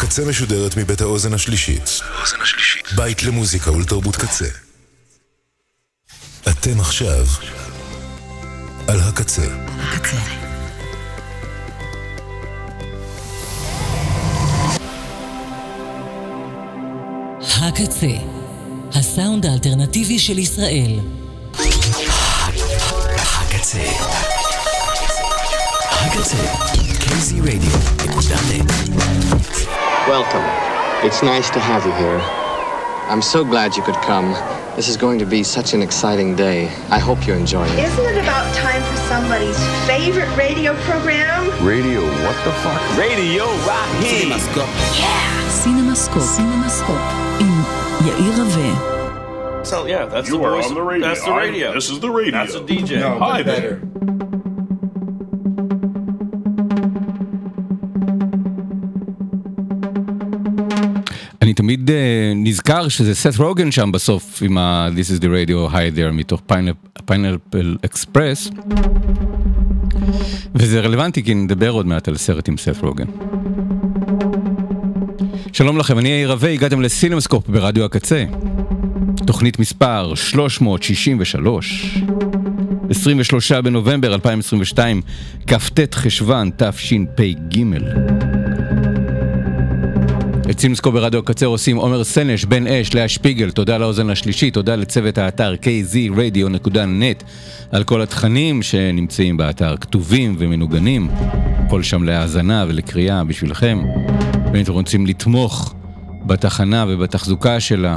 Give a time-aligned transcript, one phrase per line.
[0.00, 2.00] הקצה משודרת מבית האוזן השלישית.
[2.96, 4.44] בית למוזיקה ולתרבות קצה.
[6.48, 7.26] אתם עכשיו
[8.88, 9.46] על הקצה.
[9.78, 10.16] הקצה.
[17.40, 18.16] הקצה,
[18.92, 21.00] הסאונד האלטרנטיבי של ישראל.
[23.18, 23.82] הקצה.
[25.90, 26.36] הקצה.
[27.00, 28.36] KZ Radio, נקודה
[30.10, 30.42] Welcome.
[31.06, 32.18] It's nice to have you here.
[33.08, 34.32] I'm so glad you could come.
[34.74, 36.66] This is going to be such an exciting day.
[36.90, 37.78] I hope you enjoy it.
[37.78, 41.64] Isn't it about time for somebody's favorite radio program?
[41.64, 42.98] Radio what the fuck?
[42.98, 44.26] Radio Rocky.
[44.26, 44.98] CinemaScope.
[44.98, 45.48] Yeah.
[45.62, 46.26] CinemaScope.
[46.26, 47.40] CinemaScope.
[47.40, 47.46] In
[48.04, 49.64] Yair Rave.
[49.64, 50.66] So yeah, that's you the are voice.
[50.66, 51.06] on the radio.
[51.06, 51.70] That's the radio.
[51.70, 52.32] I, this is the radio.
[52.32, 52.98] That's a DJ.
[52.98, 53.76] No, Hi better.
[53.76, 54.19] There.
[61.50, 61.96] אני תמיד אה,
[62.36, 66.42] נזכר שזה סת רוגן שם בסוף עם ה- This is the radio hi there מתוך
[67.06, 68.50] פיינפל אקספרס.
[70.54, 73.04] וזה רלוונטי כי נדבר עוד מעט על סרט עם סת רוגן.
[75.52, 78.24] שלום לכם, אני יאיר רווה, הגעתם לסינמסקופ ברדיו הקצה.
[79.26, 81.98] תוכנית מספר 363.
[82.90, 85.02] 23 בנובמבר 2022,
[85.46, 87.64] כ"ט חשוון תשפ"ג.
[90.50, 94.76] את סימסקו ברדיו הקצר עושים עומר סנש, בן אש, לאה שפיגל, תודה לאוזן השלישית, תודה
[94.76, 97.24] לצוות האתר kzradio.net
[97.72, 101.08] על כל התכנים שנמצאים באתר, כתובים ומנוגנים,
[101.66, 103.82] הכל שם להאזנה ולקריאה בשבילכם.
[104.52, 105.74] ואם אתם רוצים לתמוך
[106.26, 107.96] בתחנה ובתחזוקה שלה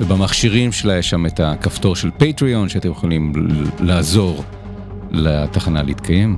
[0.00, 3.32] ובמכשירים שלה, יש שם את הכפתור של פטריון שאתם יכולים
[3.80, 4.44] לעזור
[5.10, 6.36] לתחנה להתקיים.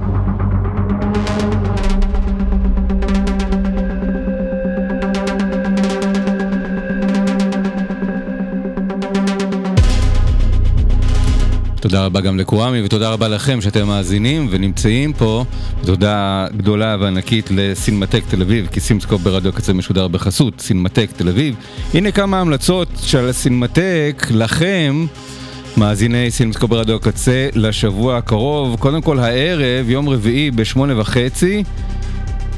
[11.89, 15.45] תודה רבה גם לקוואמי ותודה רבה לכם שאתם מאזינים ונמצאים פה.
[15.85, 21.55] תודה גדולה וענקית לסינמטק תל אביב, כי סינמסקופ ברדיו הקצה משודר בחסות סינמטק תל אביב.
[21.95, 25.07] הנה כמה המלצות של הסינמטק לכם,
[25.77, 28.77] מאזיני סינמסקופ ברדיו הקצה, לשבוע הקרוב.
[28.81, 31.65] קודם כל הערב, יום רביעי בשמונה וחצי,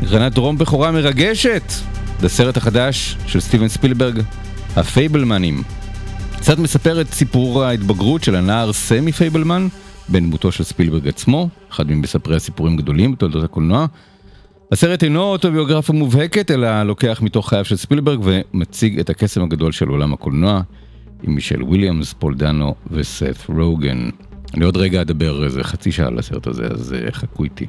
[0.03, 1.73] הקרנת טרום בכורה מרגשת,
[2.21, 4.21] בסרט החדש של סטיבן ספילברג,
[4.77, 5.78] הפייבלמנים.
[6.41, 9.69] קצת מספר את סיפור ההתבגרות של הנער סמי פייבלמן,
[10.09, 13.87] בן דמותו של ספילברג עצמו, אחד ממספרי הסיפורים הגדולים בתולדות הקולנוע.
[14.73, 19.89] הסרט אינו אוטוביוגרפיה מובהקת, אלא לוקח מתוך חייו של ספילברג ומציג את הקסם הגדול של
[19.89, 20.63] עולם הקולנוע,
[21.23, 24.09] עם מישל וויליאמס, פול דנו וסת רוגן.
[24.55, 27.67] אני עוד רגע אדבר איזה חצי שעה על הסרט הזה, אז אה, חכו איתי.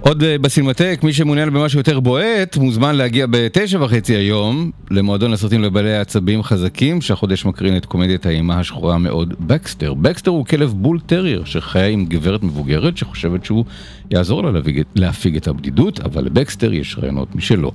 [0.00, 5.62] עוד אה, בסינמטק, מי שמעוניין במשהו יותר בועט, מוזמן להגיע בתשע וחצי היום למועדון הסרטים
[5.62, 9.94] לבעלי עצבים חזקים, שהחודש מקרין את קומדיית האימה השחורה מאוד בקסטר.
[9.94, 13.64] בקסטר הוא כלב בול טרייר שחיה עם גברת מבוגרת שחושבת שהוא
[14.10, 17.72] יעזור לה להפיג, להפיג את הבדידות, אבל לבקסטר יש רעיונות משלו.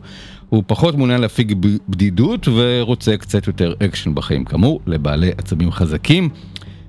[0.50, 1.54] הוא פחות מעוניין להפיג
[1.90, 6.30] בדידות ורוצה קצת יותר אקשן בחיים, כאמור, לבעלי עצבים חזקים.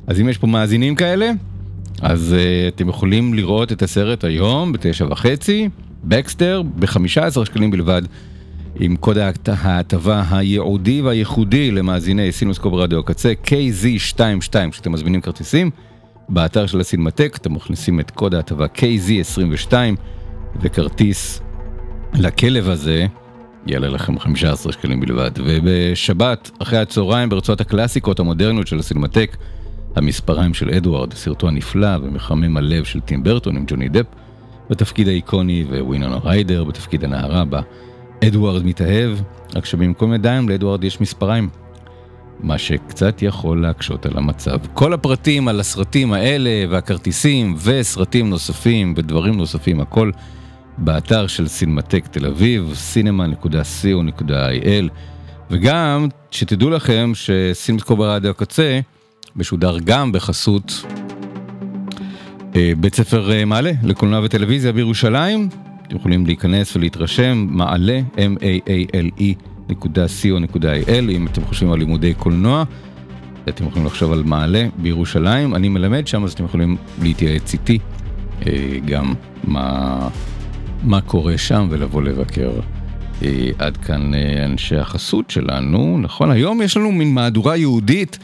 [0.06, 1.30] אז אם יש פה מאזינים כאלה,
[2.02, 5.68] אז אה, אתם יכולים לראות את הסרט היום בתשע וחצי,
[6.04, 8.02] בקסטר, ב-15 שקלים בלבד,
[8.80, 14.20] עם קוד ההט- ההטבה הייעודי והייחודי למאזיני סינמסקופ רדיו הקצה, KZ22,
[14.70, 15.70] כשאתם מזמינים כרטיסים,
[16.28, 19.72] באתר של הסינמטק אתם מכניסים את קוד ההטבה KZ22
[20.60, 21.40] וכרטיס
[22.14, 23.06] לכלב הזה.
[23.66, 25.30] יעלה לכם 15 שקלים בלבד.
[25.36, 29.36] ובשבת, אחרי הצהריים, ברצועת הקלאסיקות המודרניות של הסינמטק,
[29.96, 34.06] המספריים של אדוארד, סרטו הנפלא ומחמם הלב של טים ברטון עם ג'וני דפ,
[34.70, 37.60] בתפקיד האיקוני ווינונה ריידר בתפקיד הנערה בה.
[38.24, 39.18] אדוארד מתאהב,
[39.56, 41.48] רק שבמקום ידיים לאדוארד יש מספריים.
[42.40, 44.58] מה שקצת יכול להקשות על המצב.
[44.74, 50.10] כל הפרטים על הסרטים האלה והכרטיסים וסרטים נוספים ודברים נוספים, הכל
[50.78, 54.88] באתר של סינמטק תל אביב, cinema.co.il
[55.50, 58.80] וגם שתדעו לכם שסינמטקו ברדיו הקצה
[59.36, 60.84] משודר גם בחסות
[62.56, 65.48] אה, בית ספר אה, מעלה לקולנוע וטלוויזיה בירושלים.
[65.86, 69.34] אתם יכולים להיכנס ולהתרשם, מעלה, m-a-a-l-e
[69.68, 72.64] נקודה co.il אם אתם חושבים על לימודי קולנוע.
[73.48, 77.78] אתם יכולים לחשוב על מעלה בירושלים, אני מלמד שם אז אתם יכולים להתייעץ איתי
[78.46, 80.08] אה, גם מה,
[80.82, 82.50] מה קורה שם ולבוא לבקר.
[83.58, 84.12] עד כאן
[84.44, 86.30] אנשי החסות שלנו, נכון?
[86.30, 88.18] היום יש לנו מין מהדורה יהודית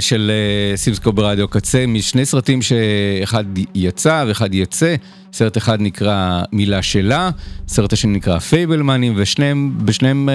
[0.00, 3.44] של אה, סימסקופ ברדיו קצה, משני סרטים שאחד
[3.74, 4.94] יצא ואחד יצא.
[5.32, 7.30] סרט אחד נקרא מילה שלה,
[7.68, 10.34] סרט השני נקרא פייבלמנים, ושניהם, בשניהם אה,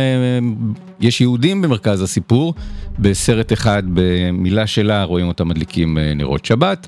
[1.00, 2.54] יש יהודים במרכז הסיפור.
[3.00, 6.88] בסרט אחד במילה שלה רואים אותם מדליקים אה, נרות שבת.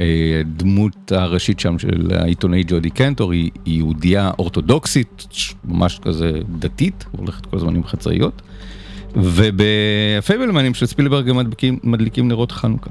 [0.00, 5.26] אה, דמות הראשית שם של העיתונאי ג'ודי קנטור היא יהודייה אורתודוקסית,
[5.64, 8.42] ממש כזה דתית, הולכת כל הזמן עם חצאיות.
[9.14, 12.90] ובפייבלמנים של ספילברג הם מדליקים, מדליקים נרות חנוכה.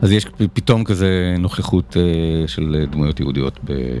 [0.00, 3.98] אז יש פתאום כזה נוכחות אה, של דמויות יהודיות ב-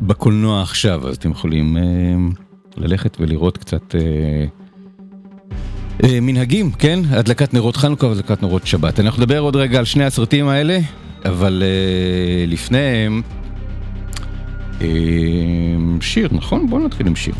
[0.00, 1.82] בקולנוע עכשיו, אז אתם יכולים אה,
[2.76, 4.00] ללכת ולראות קצת אה,
[6.04, 6.98] אה, מנהגים, כן?
[7.10, 9.00] הדלקת נרות חנוכה והדלקת נרות שבת.
[9.00, 10.78] אנחנו נדבר עוד רגע על שני הסרטים האלה,
[11.24, 13.22] אבל אה, לפניהם
[14.80, 14.86] אה,
[16.00, 16.70] שיר, נכון?
[16.70, 17.34] בואו נתחיל עם שיר.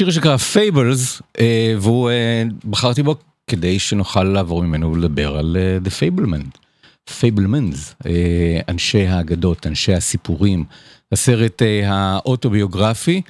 [0.00, 1.22] שיר שנקרא Fables,
[1.78, 3.14] והוא, אה, בחרתי בו
[3.46, 6.58] כדי שנוכל לעבור ממנו ולדבר על אה, The Fabelmans.
[7.20, 7.94] פייבלמנס,
[8.68, 10.64] אנשי האגדות, אנשי הסיפורים,
[11.12, 13.22] הסרט אה, האוטוביוגרפי,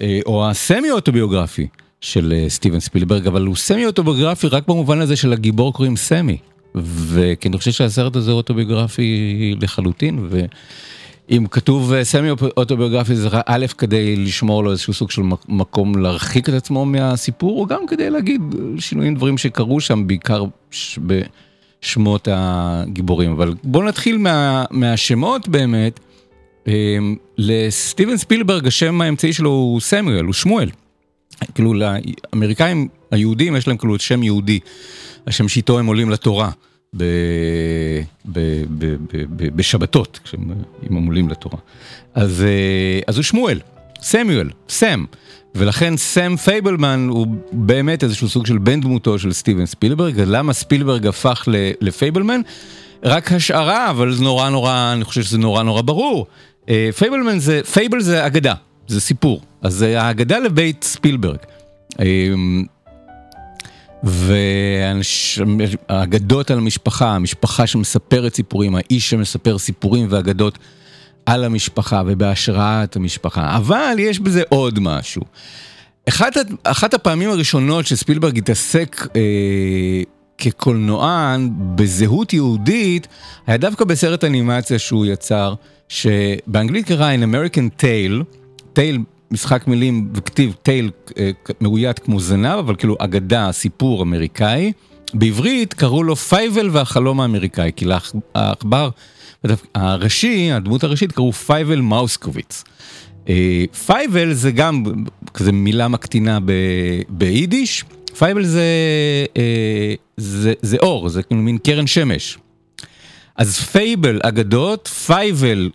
[0.00, 1.66] אה, או הסמי אוטוביוגרפי
[2.00, 6.36] של אה, סטיבן ספילברג, אבל הוא סמי אוטוביוגרפי רק במובן הזה של הגיבור קוראים סמי.
[6.74, 10.28] וכי אני חושב שהסרט הזה אוטוביוגרפי לחלוטין,
[11.32, 15.98] ואם כתוב אה, סמי אוטוביוגרפי זה א' כדי לשמור לו איזשהו סוג של מק- מקום
[15.98, 20.44] להרחיק את עצמו מהסיפור, או גם כדי להגיד אה, שינויים דברים שקרו שם, בעיקר
[21.06, 23.32] בשמות הגיבורים.
[23.32, 26.00] אבל בואו נתחיל מה, מהשמות באמת.
[26.66, 30.70] אמ, לסטיבן ספילברג השם האמצעי שלו הוא סמואל, הוא שמואל.
[31.54, 34.58] כאילו לאמריקאים היהודים יש להם כאילו שם יהודי,
[35.26, 36.50] השם שאיתו הם עולים לתורה
[36.96, 37.04] ב,
[38.24, 38.38] ב,
[38.78, 40.40] ב, ב, בשבתות, כשהם
[40.90, 41.58] הם עולים לתורה.
[42.14, 43.60] אז, אה, אז הוא שמואל,
[44.02, 45.04] סמואל, סם.
[45.54, 51.06] ולכן סם פייבלמן הוא באמת איזשהו סוג של בן דמותו של סטיבן ספילברג, למה ספילברג
[51.06, 51.48] הפך
[51.80, 52.40] לפייבלמן?
[53.04, 56.26] רק השערה, אבל זה נורא נורא, אני חושב שזה נורא נורא ברור.
[56.68, 58.54] אה, פייבלמן זה, fable זה אגדה,
[58.86, 59.40] זה סיפור.
[59.62, 61.38] אז זה האגדה לבית ספילברג.
[65.88, 70.58] והאגדות על המשפחה, המשפחה שמספרת סיפורים, האיש שמספר סיפורים ואגדות
[71.26, 73.56] על המשפחה ובהשראת המשפחה.
[73.56, 75.22] אבל יש בזה עוד משהו.
[76.08, 80.02] אחת, אחת הפעמים הראשונות שספילברג התעסק אה,
[80.38, 83.08] כקולנוען בזהות יהודית,
[83.46, 85.54] היה דווקא בסרט אנימציה שהוא יצר,
[85.88, 88.40] שבאנגלית קרא An American Tale,
[88.74, 94.72] Tale משחק מילים וכתיב טייל אה, מאוית כמו זנב, אבל כאילו אגדה, סיפור אמריקאי.
[95.14, 98.88] בעברית קראו לו פייבל והחלום האמריקאי, כי לעכבר
[99.74, 102.64] הראשי, הדמות הראשית קראו פייבל מאוסקוביץ.
[103.28, 104.84] אה, פייבל זה גם
[105.34, 106.38] כזה מילה מקטינה
[107.08, 107.84] ביידיש,
[108.18, 108.64] פייבל זה,
[109.36, 112.38] אה, זה, זה אור, זה כאילו מין קרן שמש.
[113.36, 115.70] אז fable אגדות, פייבל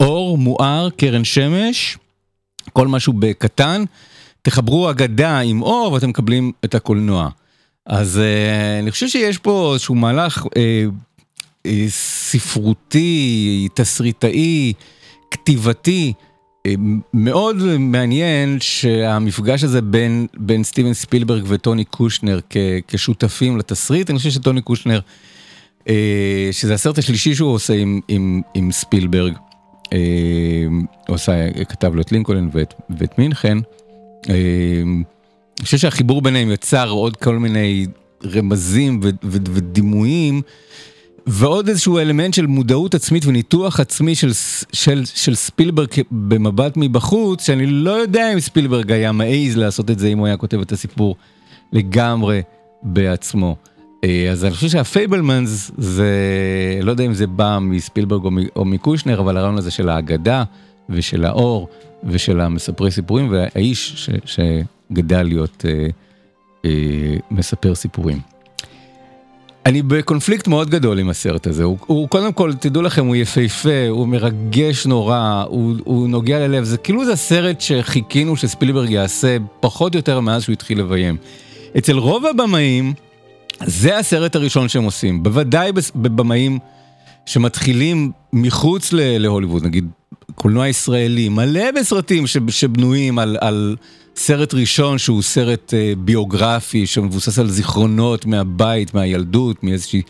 [0.00, 1.98] אור מואר, קרן שמש,
[2.72, 3.84] כל משהו בקטן,
[4.42, 7.28] תחברו אגדה עם אור ואתם מקבלים את הקולנוע.
[7.86, 10.48] אז uh, אני חושב שיש פה איזשהו מהלך uh,
[11.66, 14.72] uh, ספרותי, תסריטאי,
[15.30, 16.12] כתיבתי,
[16.68, 16.70] uh,
[17.14, 22.56] מאוד מעניין שהמפגש הזה בין, בין סטיבן ספילברג וטוני קושנר כ,
[22.88, 25.00] כשותפים לתסריט, אני חושב שטוני קושנר,
[25.80, 25.88] uh,
[26.52, 29.34] שזה הסרט השלישי שהוא עושה עם, עם, עם ספילברג,
[29.90, 30.66] הוא אה,
[31.08, 33.58] עושה, כתב לו את לינקולן ואת, ואת מינכן.
[34.28, 34.82] אה,
[35.58, 37.86] אני חושב שהחיבור ביניהם יצר עוד כל מיני
[38.24, 40.42] רמזים ודימויים.
[41.26, 44.30] ועוד איזשהו אלמנט של מודעות עצמית וניתוח עצמי של,
[44.72, 50.08] של, של ספילברג במבט מבחוץ, שאני לא יודע אם ספילברג היה מעז לעשות את זה
[50.08, 51.16] אם הוא היה כותב את הסיפור
[51.72, 52.42] לגמרי
[52.82, 53.56] בעצמו.
[54.06, 56.10] אה, אז אני חושב שהפייבלמנס זה,
[56.82, 58.22] לא יודע אם זה בא מספילברג
[58.56, 60.44] או מקושנר, אבל הרעיון הזה של האגדה
[60.90, 61.68] ושל האור
[62.04, 65.86] ושל המספרי סיפורים והאיש ש, שגדל להיות אה,
[66.64, 68.18] אה, מספר סיפורים.
[69.66, 73.88] אני בקונפליקט מאוד גדול עם הסרט הזה, הוא, הוא קודם כל, תדעו לכם, הוא יפהפה,
[73.88, 79.94] הוא מרגש נורא, הוא, הוא נוגע ללב, זה כאילו זה סרט שחיכינו שספילברג יעשה פחות
[79.94, 81.16] או יותר מאז שהוא התחיל לביים.
[81.78, 82.94] אצל רוב הבמאים,
[83.64, 86.58] זה הסרט הראשון שהם עושים, בוודאי בבמאים
[87.26, 89.88] שמתחילים מחוץ להוליווד, נגיד
[90.34, 93.76] קולנוע ישראלי, מלא בסרטים שבנויים על, על
[94.16, 100.02] סרט ראשון שהוא סרט אה, ביוגרפי שמבוסס על זיכרונות מהבית, מהילדות, מאיזושהי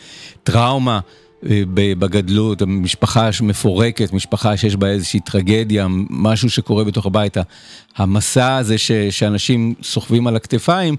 [0.44, 1.00] טראומה
[1.48, 7.36] אה, בגדלות, משפחה שמפורקת, משפחה שיש בה איזושהי טרגדיה, משהו שקורה בתוך הבית,
[7.96, 10.96] המסע הזה ש, שאנשים סוחבים על הכתפיים.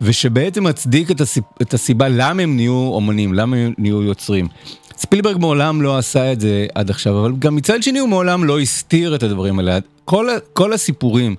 [0.00, 4.48] ושבעצם מצדיק את, הסיב, את הסיבה למה הם נהיו אומנים, למה הם נהיו יוצרים.
[4.96, 8.60] ספילברג מעולם לא עשה את זה עד עכשיו, אבל גם מצד שני הוא מעולם לא
[8.60, 9.78] הסתיר את הדברים האלה.
[10.04, 11.36] כל, כל הסיפורים,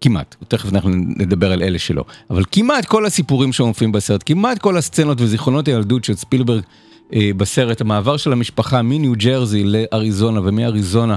[0.00, 4.76] כמעט, תכף אנחנו נדבר על אלה שלא, אבל כמעט כל הסיפורים שמופיעים בסרט, כמעט כל
[4.76, 6.62] הסצנות וזיכרונות הילדות של ספילברג
[7.14, 11.16] אה, בסרט, המעבר של המשפחה מניו ג'רזי לאריזונה ומאריזונה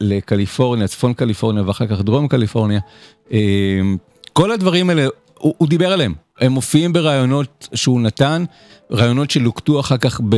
[0.00, 2.80] לקליפורניה, צפון קליפורניה ואחר כך דרום קליפורניה,
[3.32, 3.38] אה,
[4.32, 5.06] כל הדברים האלה
[5.38, 8.44] הוא, הוא דיבר עליהם, הם מופיעים בראיונות שהוא נתן,
[8.90, 10.36] ראיונות שלוקטו אחר כך ב,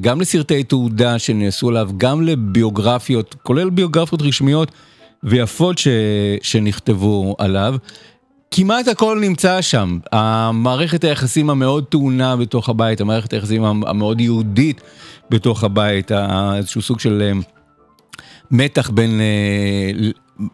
[0.00, 4.70] גם לסרטי תעודה שנעשו עליו, גם לביוגרפיות, כולל ביוגרפיות רשמיות
[5.24, 5.88] ויפות ש,
[6.42, 7.74] שנכתבו עליו.
[8.50, 14.80] כמעט הכל נמצא שם, המערכת היחסים המאוד טעונה בתוך הבית, המערכת היחסים המאוד יהודית
[15.30, 16.12] בתוך הבית,
[16.56, 17.40] איזשהו סוג של אה,
[18.50, 20.10] מתח בין אה,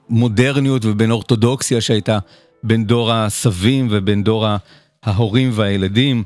[0.09, 2.19] מודרניות ובין אורתודוקסיה שהייתה
[2.63, 4.47] בין דור הסבים ובין דור
[5.03, 6.25] ההורים והילדים.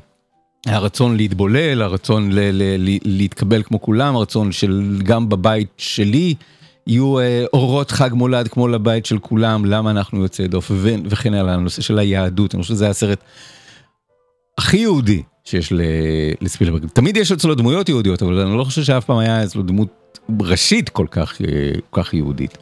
[0.65, 6.35] הרצון להתבולל, הרצון ל- ל- ל- להתקבל כמו כולם, הרצון של גם בבית שלי
[6.87, 11.33] יהיו אה, אורות חג מולד כמו לבית של כולם, למה אנחנו יוצאי דוף ו- וכן
[11.33, 13.19] הלאה, הנושא של היהדות, אני חושב שזה הסרט
[14.57, 15.73] הכי יהודי שיש
[16.41, 16.85] לספילברג.
[16.93, 20.89] תמיד יש אצלו דמויות יהודיות, אבל אני לא חושב שאף פעם היה אצלו דמות ראשית
[20.89, 21.47] כל כך, אה,
[21.89, 22.57] כל כך יהודית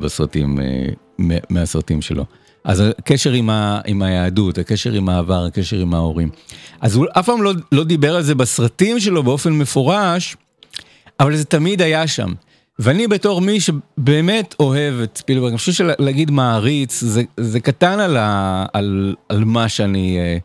[0.00, 2.24] בסרטים, אה, מהסרטים שלו.
[2.64, 6.30] אז הקשר עם, ה, עם היהדות, הקשר עם העבר, הקשר עם ההורים.
[6.80, 10.36] אז הוא אף פעם לא, לא דיבר על זה בסרטים שלו באופן מפורש,
[11.20, 12.32] אבל זה תמיד היה שם.
[12.78, 18.16] ואני בתור מי שבאמת אוהב את ספילברג, אני חושב שלהגיד מעריץ זה, זה קטן על,
[18.16, 20.36] ה, על, על מה שאני אה,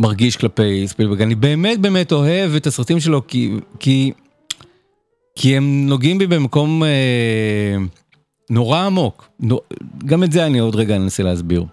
[0.00, 1.22] מרגיש כלפי ספילברג.
[1.22, 4.12] אני באמת באמת אוהב את הסרטים שלו כי, כי,
[5.36, 7.76] כי הם נוגעים בי במקום אה,
[8.50, 9.30] נורא עמוק.
[10.06, 11.64] גם את זה אני עוד רגע אנסה להסביר.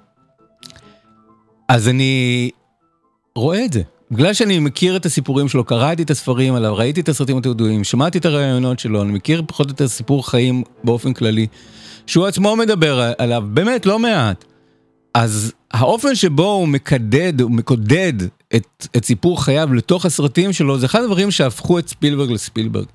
[1.69, 2.49] אז אני
[3.35, 3.81] רואה את זה.
[4.11, 8.17] בגלל שאני מכיר את הסיפורים שלו, קראתי את הספרים עליו, ראיתי את הסרטים התיעודיים, שמעתי
[8.17, 11.47] את הרעיונות שלו, אני מכיר פחות או יותר סיפור חיים באופן כללי,
[12.07, 14.45] שהוא עצמו מדבר עליו באמת לא מעט.
[15.13, 18.13] אז האופן שבו הוא מקדד, הוא מקודד
[18.55, 22.85] את, את סיפור חייו לתוך הסרטים שלו, זה אחד הדברים שהפכו את ספילברג לספילברג.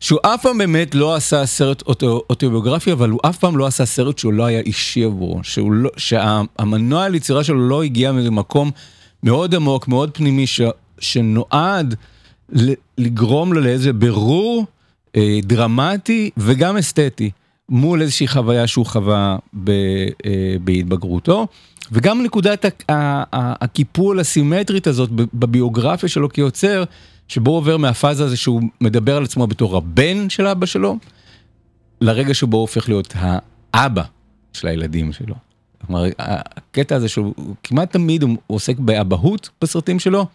[0.00, 3.86] שהוא אף פעם באמת לא עשה סרט אוטו, אוטוביוגרפי, אבל הוא אף פעם לא עשה
[3.86, 8.70] סרט שהוא לא היה אישי עבורו, לא, שהמנוע ליצירה שלו לא הגיע ממקום
[9.22, 10.60] מאוד עמוק, מאוד פנימי, ש,
[10.98, 11.94] שנועד
[12.98, 14.66] לגרום לו לאיזה בירור
[15.16, 17.30] אה, דרמטי וגם אסתטי
[17.68, 19.70] מול איזושהי חוויה שהוא חווה ב,
[20.26, 21.46] אה, בהתבגרותו.
[21.92, 22.64] וגם נקודת
[23.32, 26.84] הקיפול הסימטרית הזאת בביוגרפיה שלו כיוצר,
[27.28, 30.98] שבו הוא עובר מהפאזה הזה שהוא מדבר על עצמו בתור הבן של אבא שלו,
[32.00, 34.02] לרגע שבו הוא הופך להיות האבא
[34.52, 35.34] של הילדים שלו.
[35.86, 40.26] כלומר, הקטע הזה שהוא כמעט תמיד הוא עוסק באבהות בסרטים שלו,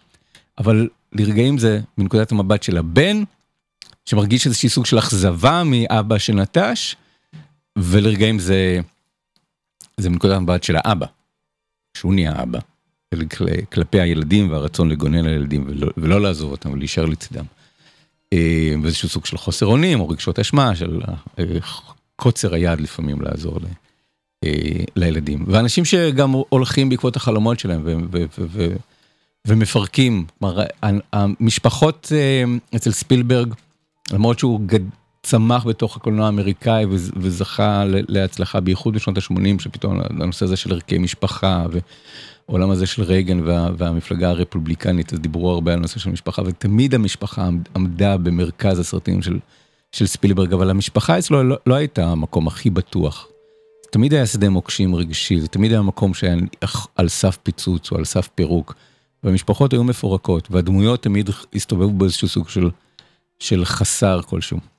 [0.58, 3.22] אבל לרגעים זה מנקודת המבט של הבן,
[4.04, 6.96] שמרגיש איזושהי סוג של אכזבה מאבא שנטש,
[7.78, 8.80] ולרגעים זה,
[9.96, 11.06] זה מנקודת המבט של האבא,
[11.96, 12.58] שהוא נהיה אבא,
[13.72, 17.44] כלפי הילדים והרצון לגונן על הילדים ולא, ולא לעזוב אותם ולהישאר לצדם.
[18.32, 21.00] אה, ואיזשהו סוג של חוסר אונים או רגשות אשמה, של
[21.38, 21.44] אה,
[22.16, 23.72] קוצר היד לפעמים לעזור להם.
[24.44, 28.76] אה, לילדים ואנשים שגם הולכים בעקבות החלומות שלהם ו- ו- ו-
[29.46, 30.26] ומפרקים.
[30.38, 30.62] כלומר,
[31.12, 32.12] המשפחות
[32.76, 33.54] אצל ספילברג,
[34.12, 34.80] למרות שהוא גד...
[35.22, 36.86] צמח בתוך הקולנוע האמריקאי
[37.16, 41.66] וזכה להצלחה בייחוד בשנות ה-80 שפתאום הנושא הזה של ערכי משפחה
[42.48, 46.94] ועולם הזה של רייגן וה, והמפלגה הרפובליקנית אז דיברו הרבה על נושא של משפחה ותמיד
[46.94, 49.38] המשפחה עמדה במרכז הסרטים של,
[49.92, 53.28] של ספילברג אבל המשפחה אצלו לא, לא הייתה המקום הכי בטוח
[53.92, 56.36] תמיד היה שדה מוקשים רגשי, זה תמיד היה מקום שהיה
[56.96, 58.74] על סף פיצוץ או על סף פירוק.
[59.24, 62.70] והמשפחות היו מפורקות, והדמויות תמיד הסתובבו באיזשהו סוג של,
[63.38, 64.71] של חסר כלשהו.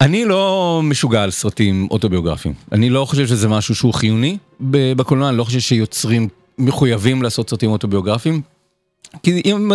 [0.00, 2.54] אני לא משוגע על סרטים אוטוביוגרפיים.
[2.72, 7.70] אני לא חושב שזה משהו שהוא חיוני בקולנוע, אני לא חושב שיוצרים מחויבים לעשות סרטים
[7.70, 8.42] אוטוביוגרפיים.
[9.22, 9.72] כי אם,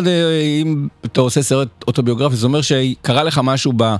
[0.63, 3.95] אם אתה עושה סרט אוטוביוגרפי, זה אומר שקרה לך משהו ב,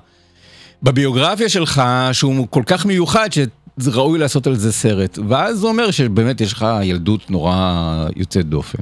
[0.84, 3.40] בביוגרפיה שלך שהוא כל כך מיוחד, ש...
[3.78, 8.46] זה ראוי לעשות על זה סרט, ואז זה אומר שבאמת יש לך ילדות נורא יוצאת
[8.46, 8.78] דופן.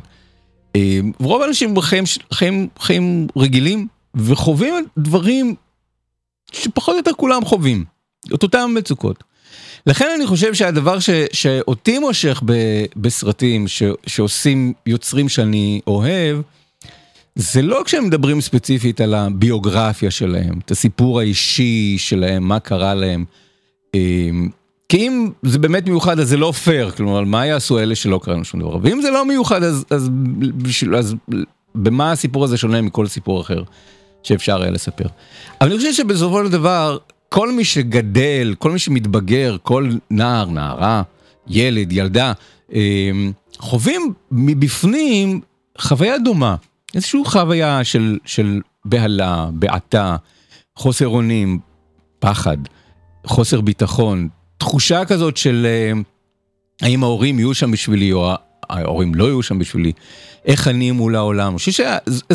[0.75, 2.03] אה, רוב האנשים חיים,
[2.33, 5.55] חיים, חיים רגילים וחווים דברים
[6.51, 7.85] שפחות או יותר כולם חווים,
[8.33, 9.23] את אותם מצוקות.
[9.87, 12.53] לכן אני חושב שהדבר ש, שאותי מושך ב,
[12.95, 16.37] בסרטים ש, שעושים יוצרים שאני אוהב,
[17.35, 23.25] זה לא כשהם מדברים ספציפית על הביוגרפיה שלהם, את הסיפור האישי שלהם, מה קרה להם.
[23.95, 23.99] אה,
[24.89, 28.45] כי אם זה באמת מיוחד אז זה לא פייר, כלומר מה יעשו אלה שלא קראנו
[28.45, 31.15] שום דבר, ואם זה לא מיוחד אז, אז, בשביל, אז
[31.75, 33.63] במה הסיפור הזה שונה מכל סיפור אחר
[34.23, 35.05] שאפשר היה לספר.
[35.61, 36.97] אבל אני חושב שבסופו של דבר
[37.29, 41.01] כל מי שגדל, כל מי שמתבגר, כל נער, נערה,
[41.47, 42.33] ילד, ילדה,
[42.73, 45.41] אמ, חווים מבפנים
[45.77, 46.55] חוויה דומה,
[46.95, 50.15] איזושהי חוויה של, של בהלה, בעתה,
[50.75, 51.59] חוסר אונים,
[52.19, 52.57] פחד,
[53.25, 55.91] חוסר ביטחון, תחושה כזאת של אה,
[56.81, 58.33] האם ההורים יהיו שם בשבילי או
[58.69, 59.91] ההורים לא יהיו שם בשבילי,
[60.45, 61.47] איך אני מול העולם.
[61.47, 61.85] אני חושב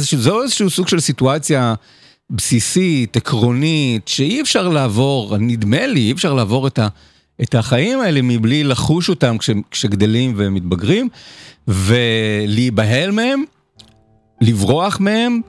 [0.03, 1.75] שזו איזשהו סוג של סיטואציה
[2.31, 6.89] בסיסית, עקרונית, שאי אפשר לעבור, נדמה לי, אי אפשר לעבור את, ה,
[7.43, 11.09] את החיים האלה מבלי לחוש אותם כש, כשגדלים ומתבגרים,
[11.69, 13.45] ולהיבהל מהם,
[14.41, 15.41] לברוח מהם,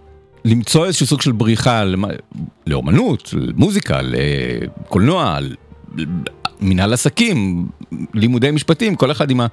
[0.46, 1.84] למצוא איזשהו סוג של בריחה
[2.68, 5.40] לאומנות, למוזיקה, לקולנוע,
[6.62, 7.68] מנהל עסקים,
[8.14, 9.48] לימודי משפטים, כל אחד עם, ה,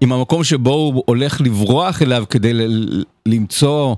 [0.00, 3.94] עם המקום שבו הוא הולך לברוח אליו כדי ל, למצוא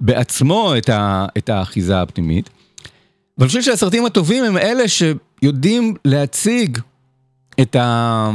[0.00, 2.50] בעצמו את, ה, את האחיזה הפנימית.
[3.38, 6.78] ואני חושב שהסרטים הטובים הם אלה שיודעים להציג
[7.60, 8.30] את, ה,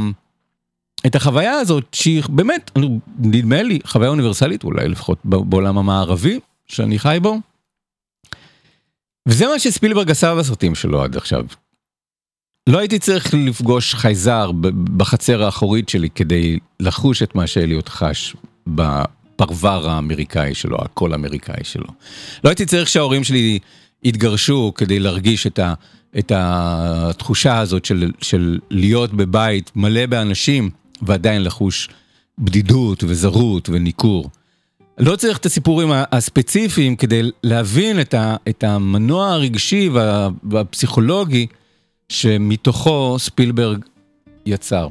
[1.06, 2.70] את החוויה הזאת, שהיא באמת,
[3.18, 7.38] נדמה לי, חוויה אוניברסלית, אולי לפחות בעולם המערבי שאני חי בו.
[9.28, 11.44] וזה מה שספילברג עשה בסרטים שלו עד עכשיו.
[12.68, 14.50] לא הייתי צריך לפגוש חייזר
[14.96, 21.86] בחצר האחורית שלי כדי לחוש את מה שאליוט חש בפרבר האמריקאי שלו, הקול האמריקאי שלו.
[22.44, 23.58] לא הייתי צריך שההורים שלי
[24.04, 25.74] התגרשו כדי להרגיש את, ה,
[26.18, 30.70] את התחושה הזאת של, של להיות בבית מלא באנשים
[31.02, 31.88] ועדיין לחוש
[32.38, 34.30] בדידות וזרות וניכור.
[34.98, 41.46] לא צריך את הסיפורים הספציפיים כדי להבין את, ה, את המנוע הרגשי וה, והפסיכולוגי
[42.08, 43.84] שמתוכו ספילברג
[44.46, 44.88] יצר.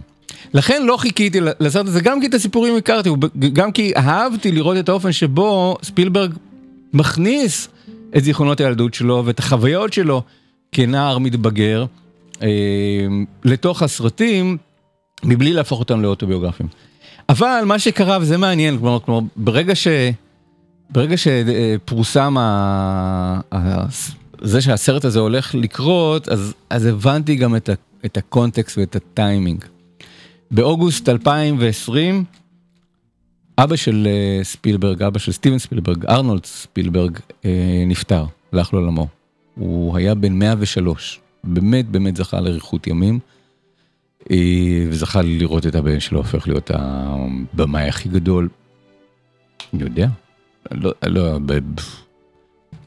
[0.53, 3.09] לכן לא חיכיתי לסרט הזה, גם כי את הסיפורים הכרתי,
[3.53, 6.33] גם כי אהבתי לראות את האופן שבו ספילברג
[6.93, 7.69] מכניס
[8.17, 10.21] את זיכרונות הילדות שלו ואת החוויות שלו
[10.71, 11.85] כנער מתבגר
[12.41, 12.47] אה,
[13.43, 14.57] לתוך הסרטים,
[15.23, 16.69] מבלי להפוך אותם לאוטוביוגרפיים.
[17.29, 19.87] אבל מה שקרה, וזה מעניין, כלומר, כלומר ברגע ש...
[20.89, 23.39] ברגע שפורסם ה...
[24.41, 27.73] זה שהסרט הזה הולך לקרות, אז, אז הבנתי גם את, ה...
[28.05, 29.65] את הקונטקסט ואת הטיימינג.
[30.51, 32.23] באוגוסט 2020,
[33.57, 39.07] אבא של אה, ספילברג, אבא של סטיבן ספילברג, ארנולד ספילברג, אה, נפטר, הלך לעולמו.
[39.55, 43.19] הוא היה בן 103, באמת באמת זכה לאריכות ימים,
[44.31, 48.49] אה, וזכה לראות את הבן שלו הופך להיות הבמאי הכי גדול.
[49.73, 50.07] אני יודע,
[50.71, 51.59] לא, לא, ב,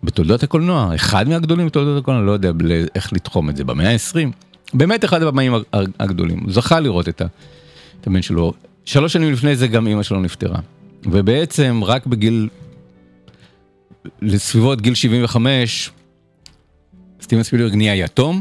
[0.02, 2.52] בתולדות הקולנוע, אחד מהגדולים בתולדות הקולנוע, לא יודע
[2.94, 4.28] איך לתחום את זה, במאה ה-20.
[4.74, 5.52] באמת אחד הבמאים
[6.00, 7.22] הגדולים, הוא זכה לראות את,
[8.06, 8.52] הבן שלו.
[8.84, 10.58] שלוש שנים לפני זה גם אימא שלו נפטרה.
[11.06, 12.48] ובעצם רק בגיל,
[14.22, 15.90] לסביבות גיל 75,
[17.22, 18.40] סטיבן ספילברג נהיה יתום.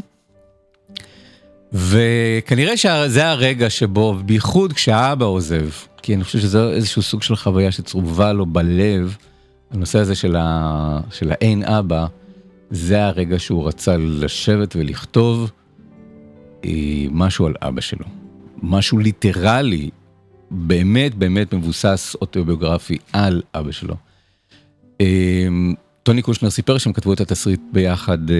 [1.74, 5.70] וכנראה שזה הרגע שבו, בייחוד כשהאבא עוזב,
[6.02, 9.18] כי אני חושב שזה איזשהו סוג של חוויה שצרובה לו בלב,
[9.72, 11.00] הנושא הזה של, ה...
[11.12, 12.06] של האין אבא,
[12.70, 15.52] זה הרגע שהוא רצה לשבת ולכתוב
[16.66, 18.06] אה, משהו על אבא שלו.
[18.64, 19.90] משהו ליטרלי,
[20.52, 23.96] באמת באמת מבוסס אוטוביוגרפי על אבא שלו.
[25.02, 25.48] אה,
[26.04, 28.36] טוני קושנר סיפר שהם כתבו את התסריט ביחד אה,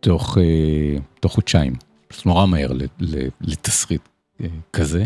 [0.00, 0.38] תוך,
[1.20, 1.72] תוך חודשיים,
[2.26, 2.72] נורא מהר
[3.40, 4.08] לתסריט
[4.72, 5.04] כזה.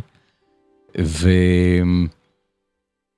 [1.01, 1.31] ו...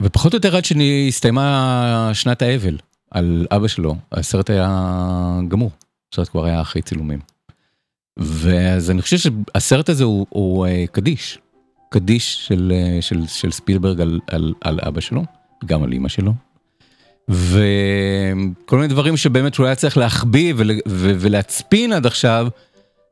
[0.03, 2.77] ופחות או יותר עד שהסתיימה שנת האבל
[3.11, 5.71] על אבא שלו, הסרט היה גמור,
[6.13, 7.19] הסרט כבר היה אחרי צילומים.
[8.17, 11.39] ואז אני חושב שהסרט הזה הוא, הוא uh, קדיש,
[11.89, 15.25] קדיש של, uh, של, של ספילברג על, על, על אבא שלו,
[15.67, 16.33] גם על אמא שלו.
[17.29, 22.49] וכל מיני דברים שבאמת הוא היה צריך להחביא ול, ו, ולהצפין עד עכשיו,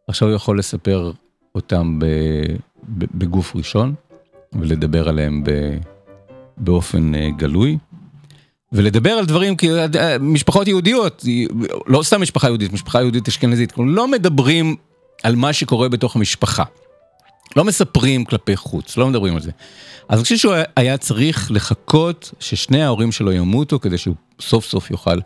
[0.08, 1.12] עכשיו הוא יכול לספר
[1.54, 2.06] אותם ב,
[2.88, 3.94] ב, בגוף ראשון
[4.52, 5.50] ולדבר עליהם ב,
[6.60, 7.78] באופן uh, גלוי.
[8.72, 9.68] ולדבר על דברים כי
[10.20, 11.24] משפחות יהודיות
[11.86, 14.76] לא סתם משפחה יהודית משפחה יהודית אשכנזית לא מדברים
[15.22, 16.64] על מה שקורה בתוך המשפחה.
[17.56, 19.50] לא מספרים כלפי חוץ, לא מדברים על זה.
[20.08, 24.90] אז אני חושב שהוא היה צריך לחכות ששני ההורים שלו ימותו כדי שהוא סוף סוף
[24.90, 25.18] יוכל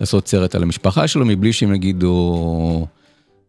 [0.00, 2.86] לעשות סרט על המשפחה שלו מבלי שהם יגידו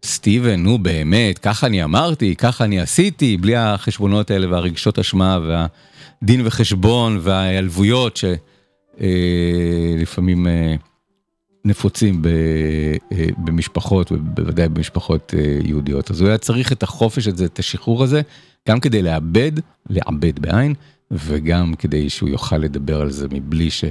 [0.06, 5.40] סטיבן נו באמת ככה אני אמרתי ככה אני עשיתי בלי החשבונות האלה והרגשות אשמה
[6.22, 8.20] והדין וחשבון וההיעלבויות
[8.98, 10.76] שלפעמים אה,
[11.66, 12.28] נפוצים ב,
[13.12, 18.04] אה, במשפחות ובוודאי במשפחות אה, יהודיות אז הוא היה צריך את החופש הזה את השחרור
[18.04, 18.22] הזה
[18.68, 19.52] גם כדי לאבד
[19.90, 20.74] לעבד בעין
[21.12, 23.86] וגם כדי שהוא יוכל לדבר על זה מבלי ש...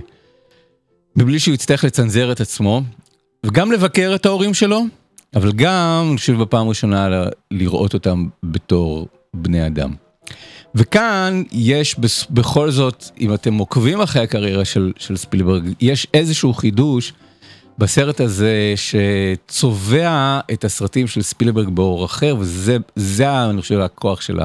[1.16, 2.82] מבלי שהוא יצטרך לצנזר את עצמו
[3.46, 4.82] וגם לבקר את ההורים שלו
[5.34, 10.05] אבל גם אני חושב בפעם ראשונה לראות אותם בתור בני אדם.
[10.76, 11.96] וכאן יש
[12.30, 17.12] בכל זאת אם אתם עוקבים אחרי הקריירה של, של ספילברג יש איזשהו חידוש.
[17.78, 24.38] בסרט הזה שצובע את הסרטים של ספילברג באור אחר וזה זה אני חושב הכוח של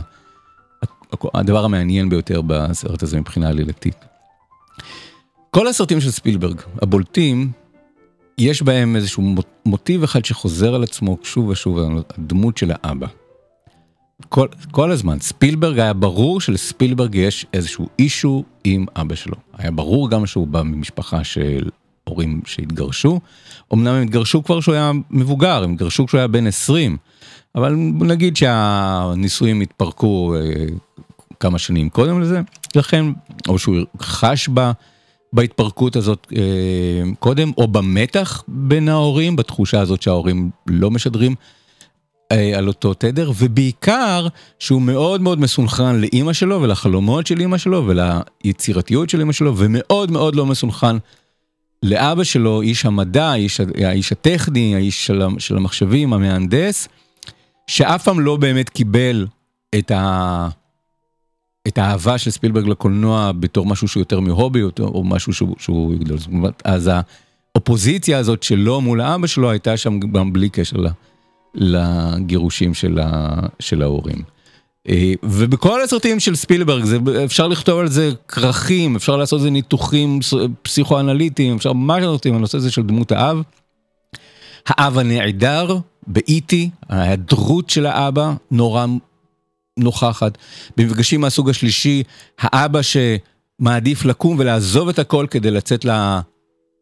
[1.33, 3.95] הדבר המעניין ביותר בסרט הזה מבחינה עלילתית.
[5.51, 7.51] כל הסרטים של ספילברג הבולטים
[8.37, 11.79] יש בהם איזשהו מוטיב אחד שחוזר על עצמו שוב ושוב
[12.17, 13.07] הדמות של האבא.
[14.29, 20.09] כל, כל הזמן ספילברג היה ברור שלספילברג יש איזשהו אישו עם אבא שלו היה ברור
[20.09, 21.69] גם שהוא בא ממשפחה של
[22.03, 23.19] הורים שהתגרשו.
[23.73, 26.97] אמנם הם התגרשו כבר כשהוא היה מבוגר, הם התגרשו כשהוא היה בן 20,
[27.55, 30.65] אבל נגיד שהנישואים התפרקו אה,
[31.39, 32.41] כמה שנים קודם לזה,
[32.75, 33.05] לכן,
[33.47, 34.71] או שהוא חש בה.
[35.33, 41.35] בהתפרקות הזאת אה, קודם, או במתח בין ההורים, בתחושה הזאת שההורים לא משדרים
[42.57, 44.27] על אותו תדר, ובעיקר
[44.59, 50.11] שהוא מאוד מאוד מסונכרן לאימא שלו ולחלומות של אימא שלו וליצירתיות של אימא שלו, ומאוד
[50.11, 50.97] מאוד לא מסונכרן
[51.83, 56.87] לאבא שלו, איש המדע, האיש, האיש הטכני, האיש של, של המחשבים, המהנדס,
[57.67, 59.27] שאף פעם לא באמת קיבל
[59.77, 60.49] את, ה,
[61.67, 65.95] את האהבה של ספילברג לקולנוע בתור משהו שהוא יותר מהובי או, או משהו שהוא, שהוא
[66.31, 66.91] אומרת, אז
[67.55, 70.87] האופוזיציה הזאת שלו מול האבא שלו הייתה שם גם בלי קשר ל-
[71.55, 74.21] לגירושים של, ה- של ההורים.
[74.89, 79.49] אה, ובכל הסרטים של ספילברג זה, אפשר לכתוב על זה כרכים, אפשר לעשות על זה
[79.49, 80.19] ניתוחים
[80.61, 83.41] פסיכואנליטיים, אפשר מה שאתם רוצים, הנושא הזה של דמות האב.
[84.67, 88.85] האב הנעדר באיטי, ההיעדרות של האבא נורא
[89.79, 90.37] נוכחת.
[90.77, 92.03] במפגשים מהסוג השלישי,
[92.39, 95.85] האבא שמעדיף לקום ולעזוב את הכל כדי לצאת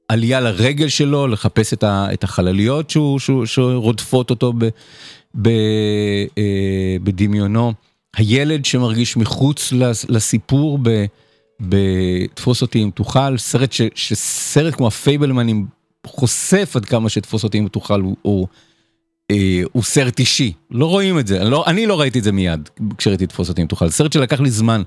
[0.10, 4.66] לעלייה לרגל שלו, לחפש את, ה, את החלליות שהוא, שהוא, שרודפות אותו ב,
[5.42, 5.48] ב,
[6.38, 6.44] אה,
[7.04, 7.74] בדמיונו.
[8.16, 11.06] הילד שמרגיש מחוץ לס- לסיפור ב,
[11.70, 15.66] ב"תפוס אותי אם תוכל", סרט ש, שסרט כמו הפייבלמנים
[16.08, 18.48] חושף עד כמה שתפוס אותי אם תוכל הוא, הוא,
[19.32, 22.32] אה, הוא סרט אישי, לא רואים את זה, אני לא, אני לא ראיתי את זה
[22.32, 24.82] מיד כשראיתי תפוס אותי אם תוכל, סרט שלקח לי זמן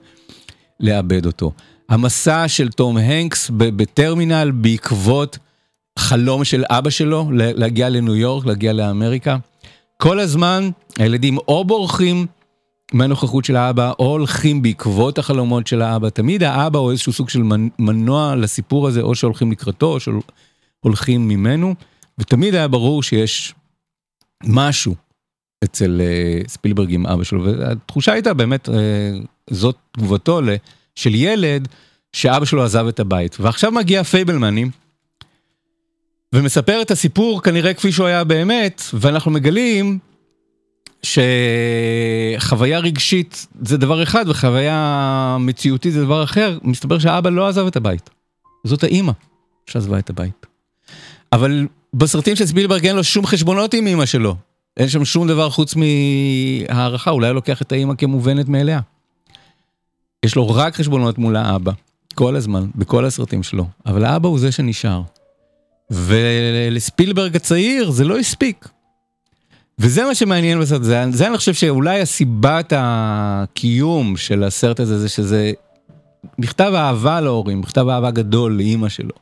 [0.81, 1.53] לאבד אותו.
[1.89, 5.39] המסע של תום הנקס בטרמינל בעקבות
[5.99, 9.37] חלום של אבא שלו להגיע לניו יורק, להגיע לאמריקה.
[10.03, 12.27] כל הזמן הילדים או בורחים
[12.93, 16.09] מהנוכחות של האבא או הולכים בעקבות החלומות של האבא.
[16.09, 21.29] תמיד האבא הוא איזשהו סוג של מנ- מנוע לסיפור הזה, או שהולכים לקראתו או שהולכים
[21.29, 21.75] ממנו,
[22.19, 23.55] ותמיד היה ברור שיש
[24.45, 24.95] משהו
[25.65, 26.01] אצל
[26.45, 28.73] uh, ספילברג עם אבא שלו, והתחושה הייתה באמת, uh,
[29.51, 30.55] זאת תגובתו ל-
[30.95, 31.69] של ילד
[32.13, 33.37] שאבא שלו עזב את הבית.
[33.41, 34.71] ועכשיו מגיע פייבלמנים,
[36.33, 39.99] ומספר את הסיפור כנראה כפי שהוא היה באמת, ואנחנו מגלים
[41.03, 47.77] שחוויה רגשית זה דבר אחד וחוויה מציאותית זה דבר אחר, מסתבר שהאבא לא עזב את
[47.77, 48.11] הבית.
[48.65, 49.13] זאת האימא
[49.67, 50.47] שעזבה את הבית.
[51.33, 54.37] אבל בסרטים של ספילברג אין לו שום חשבונות עם אימא שלו.
[54.77, 58.81] אין שם שום דבר חוץ מהערכה, אולי לוקח את האימא כמובנת מאליה.
[60.25, 61.73] יש לו רק חשבונות מול האבא,
[62.15, 65.03] כל הזמן, בכל הסרטים שלו, אבל האבא הוא זה שנשאר.
[65.91, 68.69] ולספילברג הצעיר זה לא הספיק.
[69.79, 75.09] וזה מה שמעניין בסרט הזה, זה אני חושב שאולי הסיבת הקיום של הסרט הזה זה
[75.09, 75.53] שזה
[76.39, 79.15] מכתב אהבה להורים, מכתב אהבה גדול לאימא שלו,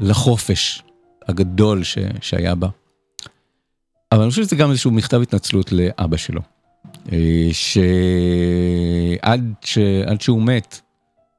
[0.00, 0.82] לחופש
[1.28, 2.68] הגדול ש, שהיה בה.
[4.12, 6.40] אבל אני חושב שזה גם איזשהו מכתב התנצלות לאבא שלו.
[7.12, 9.78] אה, שעד ש...
[10.06, 10.80] עד שהוא מת,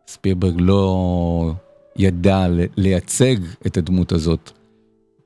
[0.08, 1.54] ספירברג לא
[1.96, 2.48] ידע
[2.78, 3.36] לייצג
[3.68, 4.52] את הדמות הזאת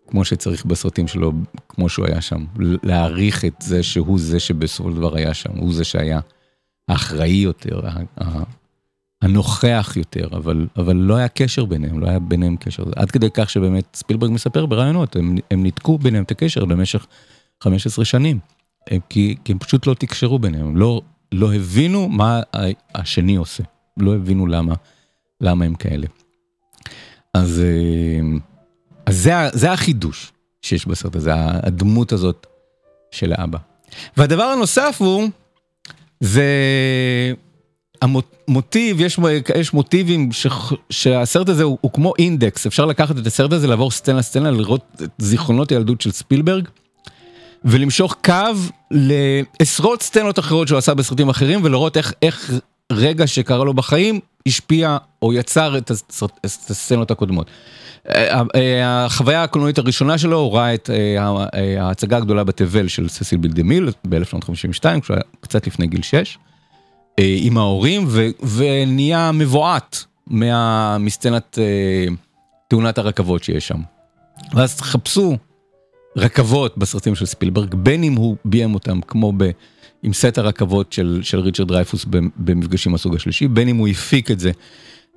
[0.07, 1.31] כמו שצריך בסרטים שלו,
[1.69, 2.45] כמו שהוא היה שם.
[2.83, 6.19] להעריך את זה שהוא זה שבסופו של דבר היה שם, הוא זה שהיה
[6.87, 7.79] האחראי יותר,
[9.21, 12.83] הנוכח יותר, אבל, אבל לא היה קשר ביניהם, לא היה ביניהם קשר.
[12.95, 17.05] עד כדי כך שבאמת ספילברג מספר ברעיונות, הם, הם ניתקו ביניהם את הקשר במשך
[17.63, 18.39] 15 שנים.
[18.89, 22.41] הם, כי, כי הם פשוט לא תקשרו ביניהם, לא, לא הבינו מה
[22.95, 23.63] השני עושה,
[23.97, 24.75] לא הבינו למה,
[25.41, 26.07] למה הם כאלה.
[27.33, 28.37] אז, אה,
[29.05, 32.47] אז זה, זה החידוש שיש בסרט הזה, הדמות הזאת
[33.11, 33.57] של האבא.
[34.17, 35.29] והדבר הנוסף הוא,
[36.19, 36.43] זה
[38.01, 39.19] המוטיב, יש,
[39.55, 40.47] יש מוטיבים ש,
[40.89, 45.01] שהסרט הזה הוא, הוא כמו אינדקס, אפשר לקחת את הסרט הזה, לעבור סצנה סצנה, לראות
[45.03, 46.67] את זיכרונות הילדות של ספילברג,
[47.65, 48.33] ולמשוך קו
[48.91, 52.51] לעשרות סצנות אחרות שהוא עשה בסרטים אחרים, ולראות איך, איך
[52.91, 57.49] רגע שקרה לו בחיים השפיע או יצר את, הסרט, את הסצנות הקודמות.
[58.83, 60.89] החוויה הקולנועית הראשונה שלו, הוא ראה את
[61.79, 66.37] ההצגה הגדולה בתבל של ססיל בי דמיל ב-1952, כשהוא היה קצת לפני גיל 6.
[67.17, 70.05] עם ההורים ו, ונהיה מבועת
[70.99, 72.13] מסצנת אה,
[72.67, 73.81] תאונת הרכבות שיש שם.
[74.53, 75.37] ואז חפשו
[76.15, 79.49] רכבות בסרטים של ספילברג, בין אם הוא ביים אותם כמו ב,
[80.03, 82.05] עם סט הרכבות של, של ריצ'רד דרייפוס
[82.37, 84.51] במפגשים מהסוג השלישי, בין אם הוא הפיק את זה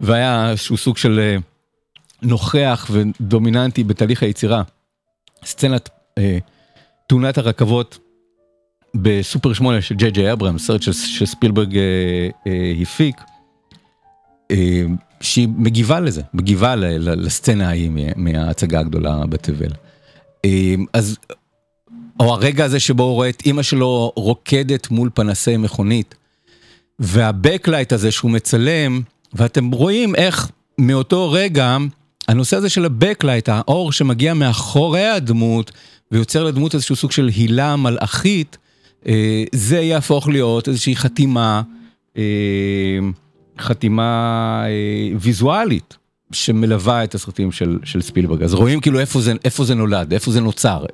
[0.01, 1.37] והיה איזשהו סוג של אה,
[2.23, 4.63] נוכח ודומיננטי בתהליך היצירה.
[5.45, 6.39] סצנת אה,
[7.07, 7.99] תאונת הרכבות
[8.95, 11.83] בסופר 8 של ג'יי ג'יי אברהם, סרט שספילברג אה,
[12.47, 13.21] אה, הפיק,
[14.51, 14.83] אה,
[15.21, 19.71] שהיא מגיבה לזה, מגיבה ל, ל, לסצנה ההיא מההצגה הגדולה בתבל.
[20.45, 21.19] אה, אז,
[22.21, 26.15] או הרגע הזה שבו הוא רואה את אימא שלו רוקדת מול פנסי מכונית,
[26.99, 29.01] וה backlight הזה שהוא מצלם,
[29.33, 31.77] ואתם רואים איך מאותו רגע,
[32.29, 35.73] הנושא הזה של ה backlight, האור שמגיע מאחורי הדמות,
[36.13, 38.59] ויוצר לדמות איזשהו סוג של הילה מלאכית,
[39.53, 41.63] זה יהפוך להיות איזושהי חתימה,
[43.59, 44.65] חתימה
[45.21, 45.97] ויזואלית
[46.33, 48.43] שמלווה את הסרטים של, של ספילברג.
[48.43, 50.85] אז רואים כאילו איפה זה, איפה זה נולד, איפה זה נוצר,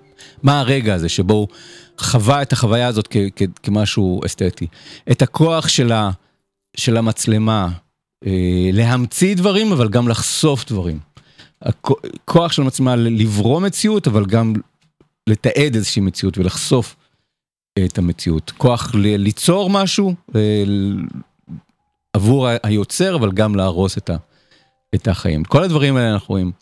[0.42, 1.48] מה הרגע הזה שבו הוא
[1.98, 4.66] חווה את החוויה הזאת כ, כ, כמשהו אסתטי.
[5.10, 6.10] את הכוח של, ה,
[6.76, 7.68] של המצלמה
[8.72, 10.98] להמציא דברים, אבל גם לחשוף דברים.
[11.62, 14.52] הכוח של המצלמה לברוא מציאות, אבל גם
[15.26, 16.96] לתעד איזושהי מציאות ולחשוף
[17.84, 18.52] את המציאות.
[18.56, 20.40] כוח ל- ליצור משהו אה,
[22.12, 24.16] עבור היוצר, אבל גם להרוס את, ה-
[24.94, 25.44] את החיים.
[25.44, 26.52] כל הדברים האלה אנחנו רואים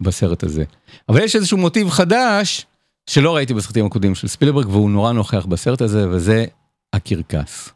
[0.00, 0.64] בסרט הזה.
[1.08, 2.66] אבל יש איזשהו מוטיב חדש
[3.06, 6.44] שלא ראיתי בסרטים הקודמים של ספילברג, והוא נורא נוכח בסרט הזה, וזה
[6.92, 7.70] הקרקס.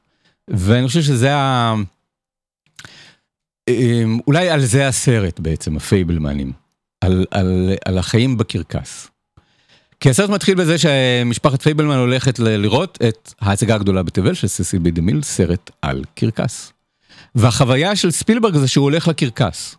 [0.51, 1.75] ואני חושב שזה ה...
[3.69, 6.53] אמ, אולי על זה הסרט בעצם, הפייבלמנים,
[7.01, 9.11] על, על, על החיים בקרקס.
[10.01, 14.91] כי הסרט מתחיל בזה שמשפחת פייבלמן הולכת לראות את ההצגה הגדולה בתבל של ססיל בי
[14.91, 16.73] דמיל, סרט על קרקס.
[17.35, 19.77] והחוויה של ספילברג זה שהוא הולך לקרקס.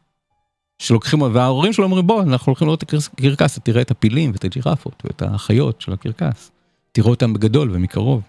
[0.79, 5.03] שלוקחים, וההורים שלו אומרים בוא אנחנו הולכים לראות את הקרקס, תראה את הפילים ואת הג'ירפות
[5.05, 6.51] ואת החיות של הקרקס.
[6.91, 8.21] תראו אותם בגדול ומקרוב.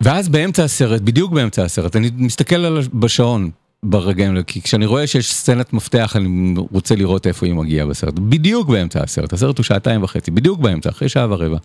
[0.00, 3.50] ואז באמצע הסרט, בדיוק באמצע הסרט, אני מסתכל בשעון
[3.82, 8.14] ברגעים כי כשאני רואה שיש סצנת מפתח, אני רוצה לראות איפה היא מגיעה בסרט.
[8.14, 11.58] בדיוק באמצע הסרט, הסרט הוא שעתיים וחצי, בדיוק באמצע, אחרי שעה ורבע.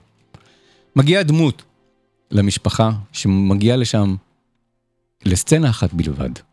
[0.95, 1.63] מגיעה דמות
[2.31, 4.15] למשפחה שמגיעה לשם
[5.25, 6.48] לסצנה אחת בלבד.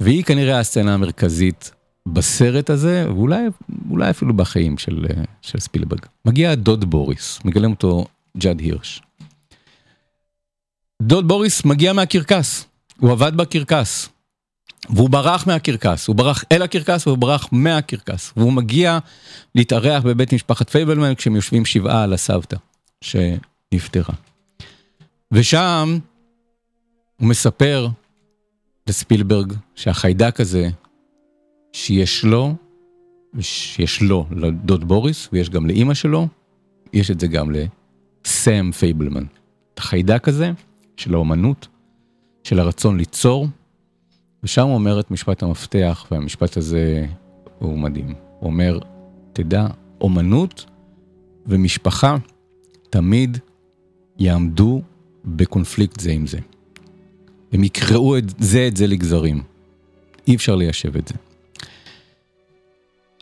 [0.00, 1.70] והיא כנראה הסצנה המרכזית
[2.06, 3.46] בסרט הזה, ואולי
[3.90, 6.00] אולי אפילו בחיים של, אה, של ספילברג.
[6.24, 8.04] מגיע דוד בוריס, מגלם אותו
[8.36, 9.02] ג'אד הירש.
[11.02, 12.66] דוד בוריס מגיע מהקרקס,
[13.00, 14.08] הוא עבד בקרקס.
[14.90, 18.32] והוא ברח מהקרקס, הוא ברח אל הקרקס והוא ברח מהקרקס.
[18.36, 18.98] והוא מגיע
[19.54, 22.56] להתארח בבית משפחת פייבלמן כשהם יושבים שבעה על הסבתא
[23.00, 24.14] שנפטרה.
[25.32, 25.98] ושם
[27.16, 27.88] הוא מספר
[28.88, 30.68] לספילברג שהחיידק הזה
[31.72, 32.54] שיש לו,
[33.40, 36.28] שיש לו לדוד בוריס ויש גם לאימא שלו,
[36.92, 39.24] יש את זה גם לסם פייבלמן.
[39.74, 40.50] את החיידק הזה
[40.96, 41.68] של האומנות,
[42.44, 43.48] של הרצון ליצור,
[44.42, 47.06] ושם הוא אומר את משפט המפתח, והמשפט הזה
[47.58, 48.14] הוא מדהים.
[48.40, 48.78] הוא אומר,
[49.32, 49.66] תדע,
[50.00, 50.66] אומנות
[51.46, 52.16] ומשפחה
[52.90, 53.38] תמיד
[54.18, 54.82] יעמדו
[55.24, 56.38] בקונפליקט זה עם זה.
[57.52, 59.42] הם יקראו את זה את זה לגזרים.
[60.28, 61.14] אי אפשר ליישב את זה.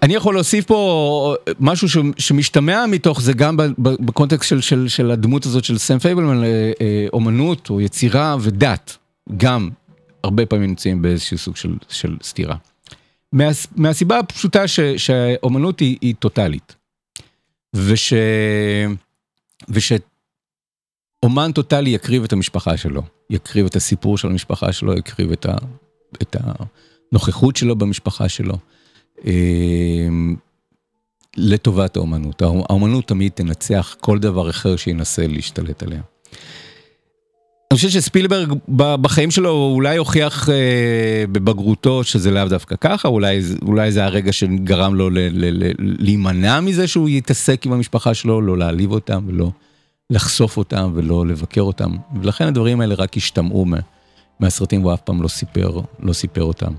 [0.03, 5.47] אני יכול להוסיף פה משהו ש, שמשתמע מתוך זה גם בקונטקסט של, של, של הדמות
[5.47, 8.97] הזאת של סם פייבלמן, אה, אה, אומנות או יצירה ודת,
[9.37, 9.71] גם
[10.25, 12.57] הרבה פעמים נמצאים באיזשהו סוג של, של סתירה.
[13.33, 13.45] מה,
[13.77, 16.75] מהסיבה הפשוטה ש, שהאומנות היא, היא טוטאלית.
[17.75, 18.13] וש...
[19.69, 25.57] ושאומן טוטאלי יקריב את המשפחה שלו, יקריב את הסיפור של המשפחה שלו, יקריב את, ה,
[26.23, 26.37] את
[27.13, 28.55] הנוכחות שלו במשפחה שלו.
[29.27, 30.09] אה,
[31.37, 32.43] לטובת האומנות.
[32.43, 36.01] האומנות תמיד תנצח כל דבר אחר שינסה להשתלט עליה.
[37.71, 43.93] אני חושב שספילברג בחיים שלו אולי הוכיח אה, בבגרותו שזה לאו דווקא ככה, אולי, אולי
[43.93, 45.11] זה הרגע שגרם לו
[45.79, 49.51] להימנע מזה שהוא יתעסק עם המשפחה שלו, לא להעליב אותם ולא
[50.11, 53.77] לחשוף אותם ולא לבקר אותם, ולכן הדברים האלה רק השתמעו מה,
[54.41, 56.73] מהסרטים והוא אף פעם לא סיפר, לא סיפר אותם.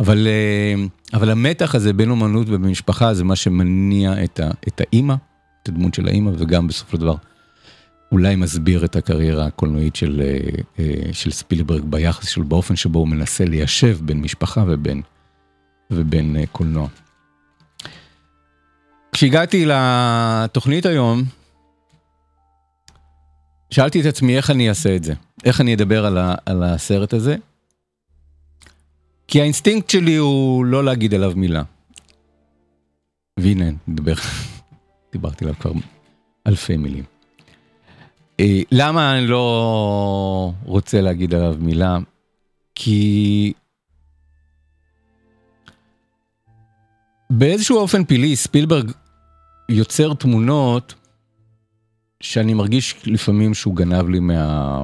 [0.00, 5.14] אבל, אה, אבל המתח הזה בין אומנות ובמשפחה זה מה שמניע את, ה, את האימא,
[5.62, 7.14] את הדמות של האימא וגם בסופו של דבר.
[8.12, 10.22] אולי מסביר את הקריירה הקולנועית של,
[11.12, 15.02] של ספילברג ביחס שלו, באופן שבו הוא מנסה ליישב בין משפחה ובין,
[15.90, 16.88] ובין קולנוע.
[19.12, 21.24] כשהגעתי לתוכנית היום,
[23.74, 27.12] שאלתי את עצמי איך אני אעשה את זה, איך אני אדבר על, ה, על הסרט
[27.12, 27.36] הזה,
[29.28, 31.62] כי האינסטינקט שלי הוא לא להגיד עליו מילה.
[33.40, 34.14] והנה, נדבר,
[35.12, 35.72] דיברתי עליו כבר
[36.46, 37.04] אלפי מילים.
[38.72, 41.98] למה אני לא רוצה להגיד עליו מילה?
[42.74, 43.52] כי
[47.30, 48.90] באיזשהו אופן פילי ספילברג
[49.68, 50.94] יוצר תמונות
[52.24, 54.82] שאני מרגיש לפעמים שהוא גנב לי מה...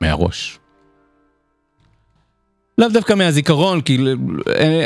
[0.00, 0.58] מהראש.
[2.78, 3.98] לאו דווקא מהזיכרון, כי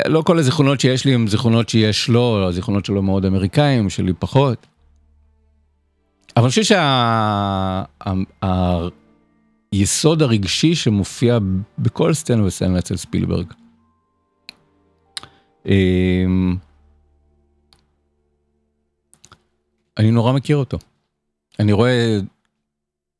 [0.07, 4.66] לא כל הזיכרונות שיש לי הם זיכרונות שיש לו, הזיכרונות שלו מאוד אמריקאים, שלי פחות.
[6.36, 6.76] אבל אני חושב
[9.72, 11.38] שהיסוד הרגשי שמופיע
[11.78, 13.53] בכל סצנה וסצנה אצל ספילברג.
[19.99, 20.78] אני נורא מכיר אותו.
[21.59, 22.18] אני רואה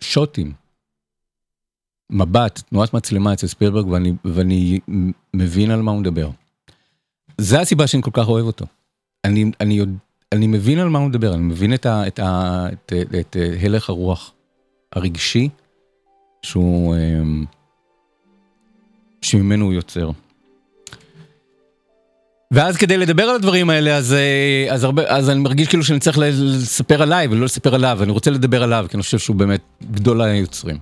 [0.01, 0.53] שוטים,
[2.11, 4.81] מבט, תנועת מצלמה אצל ספילברג ואני, ואני
[5.35, 6.31] מבין על מה הוא מדבר.
[7.39, 8.67] זה הסיבה שאני כל כך אוהב אותו.
[9.25, 9.81] אני, אני.
[10.33, 13.37] אני מבין על מה הוא מדבר, אני מבין את, ה, את, ה, את, את, את
[13.63, 14.33] הלך הרוח
[14.93, 15.49] הרגשי
[16.43, 16.95] שהוא,
[19.23, 20.11] שממנו הוא יוצר.
[22.51, 26.01] ואז כדי לדבר על הדברים האלה, אז, אה, אז, הרבה, אז אני מרגיש כאילו שאני
[26.01, 29.61] צריך לספר עליי ולא לספר עליו, אני רוצה לדבר עליו, כי אני חושב שהוא באמת
[29.91, 30.79] גדול היוצרים.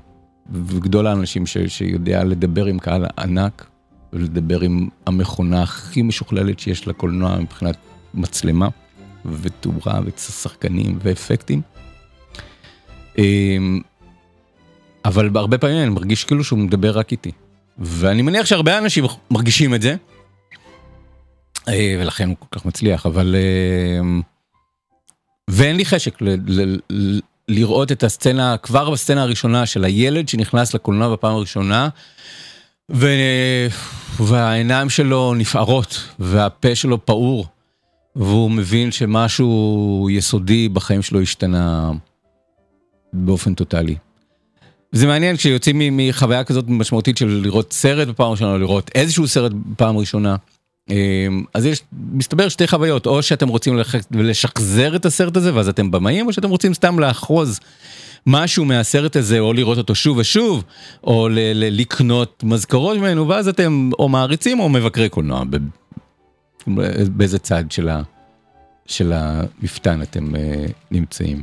[0.52, 3.66] וגדול האנשים ש, שיודע לדבר עם קהל ענק,
[4.12, 7.76] ולדבר עם המכונה הכי משוכללת שיש לקולנוע מבחינת
[8.14, 8.68] מצלמה,
[9.40, 11.60] ותאורה, ושחקנים, ואפקטים.
[13.18, 13.80] אמ,
[15.04, 17.30] אבל הרבה פעמים אני מרגיש כאילו שהוא מדבר רק איתי.
[17.78, 19.96] ואני מניח שהרבה אנשים מרגישים את זה.
[21.68, 23.36] אה, ולכן הוא כל כך מצליח, אבל...
[23.38, 24.20] אה,
[25.50, 30.74] ואין לי חשק ל- ל- ל- לראות את הסצנה, כבר בסצנה הראשונה של הילד שנכנס
[30.74, 31.88] לקולנוע בפעם הראשונה,
[32.90, 33.06] ו...
[34.20, 37.46] והעיניים שלו נפערות, והפה שלו פעור,
[38.16, 41.90] והוא מבין שמשהו יסודי בחיים שלו השתנה
[43.12, 43.96] באופן טוטאלי.
[44.92, 49.52] זה מעניין כשיוצאים מחוויה כזאת משמעותית של לראות סרט בפעם ראשונה, או לראות איזשהו סרט
[49.52, 50.36] בפעם ראשונה.
[50.90, 53.78] אמ, אז יש, מסתבר שתי חוויות, או שאתם רוצים
[54.10, 57.60] לשחזר את הסרט הזה ואז אתם במאים, או שאתם רוצים סתם לאחוז
[58.26, 60.64] משהו מהסרט הזה, או לראות אותו שוב ושוב,
[61.04, 65.42] או ל- ל- לקנות מזכרות ממנו, ואז אתם או מעריצים או מבקרי קולנוע,
[67.16, 68.02] באיזה צד של, ה,
[68.86, 70.38] של המפתן אתם uh,
[70.90, 71.42] נמצאים.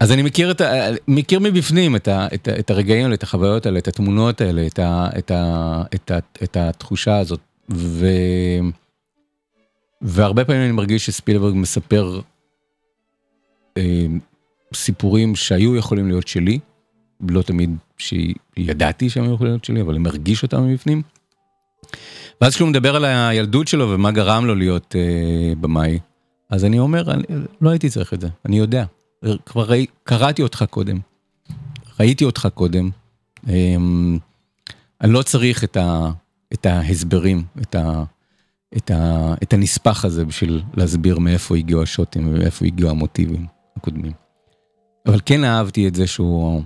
[0.00, 3.22] אז אני מכיר, את ה, מכיר מבפנים את, ה, את, ה, את הרגעים האלה, את
[3.22, 7.40] החוויות האלה, את התמונות האלה, את, ה, את, ה, את, ה, את התחושה הזאת.
[7.72, 8.06] ו...
[10.02, 12.20] והרבה פעמים אני מרגיש שספילברג מספר
[13.76, 14.06] אה,
[14.74, 16.58] סיפורים שהיו יכולים להיות שלי,
[17.28, 21.02] לא תמיד שידעתי שהם יכולים להיות שלי, אבל אני מרגיש אותם מבפנים.
[22.40, 25.98] ואז כשהוא מדבר על הילדות שלו ומה גרם לו להיות אה, במאי,
[26.50, 27.22] אז אני אומר, אני,
[27.60, 28.84] לא הייתי צריך את זה, אני יודע.
[29.46, 30.98] כבר ראי, קראתי אותך קודם,
[32.00, 32.90] ראיתי אותך קודם,
[33.48, 33.76] אה,
[35.00, 36.10] אני לא צריך את ה...
[36.52, 38.04] את ההסברים, את, ה,
[38.76, 43.46] את, ה, את הנספח הזה בשביל להסביר מאיפה הגיעו השוטים ומאיפה הגיעו המוטיבים
[43.76, 44.12] הקודמים.
[45.06, 46.62] אבל כן אהבתי את זה שהוא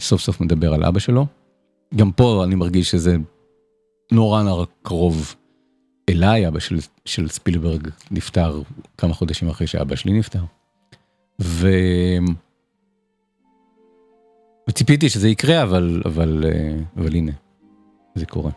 [0.00, 1.26] סוף סוף מדבר על אבא שלו.
[1.94, 3.16] גם פה אני מרגיש שזה
[4.12, 5.34] נורא נורא קרוב
[6.08, 8.62] אליי, אבא של, של ספילברג נפטר
[8.98, 10.42] כמה חודשים אחרי שאבא שלי נפטר.
[11.42, 11.68] ו...
[14.68, 16.44] וציפיתי שזה יקרה, אבל, אבל,
[16.96, 17.32] אבל הנה,
[18.14, 18.50] זה קורה.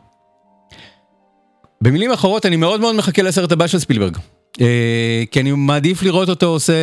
[1.81, 4.17] במילים אחרות אני מאוד מאוד מחכה לסרט הבא של ספילברג.
[4.61, 6.73] אה, כי אני מעדיף לראות אותו עושה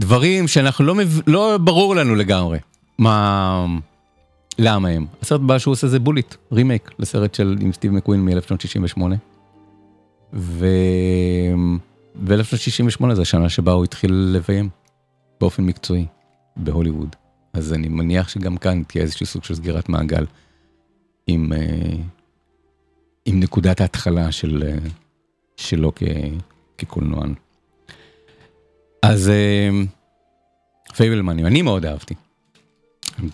[0.00, 1.20] דברים שאנחנו לא, מב...
[1.26, 2.58] לא ברור לנו לגמרי
[2.98, 3.66] מה...
[4.58, 5.06] למה הם.
[5.22, 9.02] הסרט הבא שהוא עושה זה בוליט, רימייק לסרט של עם סטיב מקווין מ-1968.
[10.32, 10.66] ו...
[12.24, 14.68] ב-1968 זה השנה שבה הוא התחיל לביים
[15.40, 16.06] באופן מקצועי
[16.56, 17.16] בהוליווד.
[17.52, 20.24] אז אני מניח שגם כאן תהיה איזשהו סוג של סגירת מעגל
[21.26, 21.52] עם...
[23.34, 24.88] עם נקודת ההתחלה של, אה,
[25.56, 26.02] שלו כ,
[26.78, 27.34] כקולנוען.
[29.02, 29.70] אז אה,
[30.96, 32.14] פייבלמנים, אני מאוד אהבתי.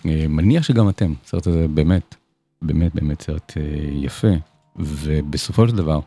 [0.05, 2.15] מניח שגם אתם, הסרט הזה באמת,
[2.61, 4.27] באמת באמת סרט אה, יפה,
[4.75, 5.99] ובסופו של דבר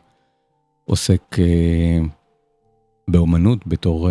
[0.85, 1.37] עוסק
[3.09, 4.11] באומנות בתור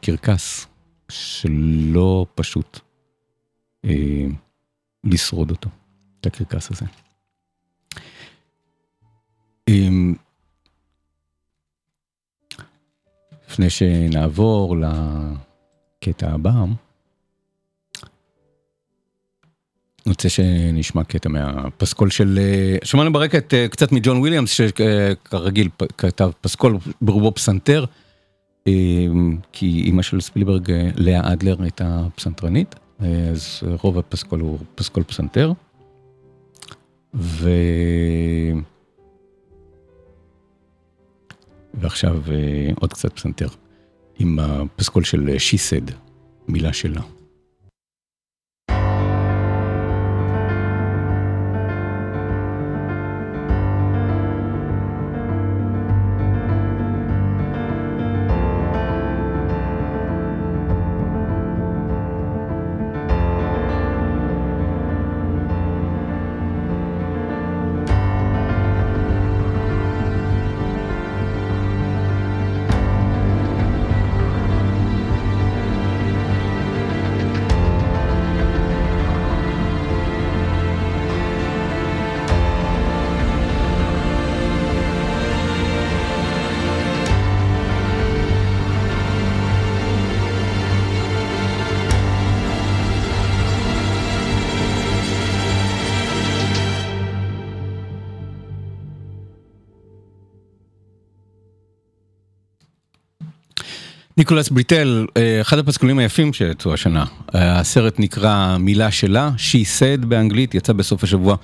[0.00, 0.66] קרקס,
[1.08, 2.80] שלא פשוט
[5.04, 5.68] לשרוד אותו,
[6.20, 6.86] את הקרקס הזה.
[13.48, 16.64] לפני שנעבור לקטע הבא,
[20.06, 22.38] רוצה שנשמע קטע מהפסקול של...
[22.84, 25.68] שמענו ברקע את קצת מג'ון וויליאמס, שכרגיל
[25.98, 27.84] כתב פסקול ברובו פסנתר,
[29.52, 35.52] כי אימא של ספילברג, לאה אדלר, הייתה פסנתרנית, אז רוב הפסקול הוא פסקול פסנתר.
[37.14, 37.50] ו...
[41.74, 43.48] ועכשיו אה, עוד קצת פסנתר
[44.18, 45.90] עם הפסקול של She Said,
[46.48, 47.00] מילה שלה.
[104.20, 107.04] ניקולס בריטל, אה, אחד הפסקולים היפים שיצאו השנה.
[107.34, 111.36] אה, הסרט נקרא מילה שלה, She said באנגלית, יצא בסוף השבוע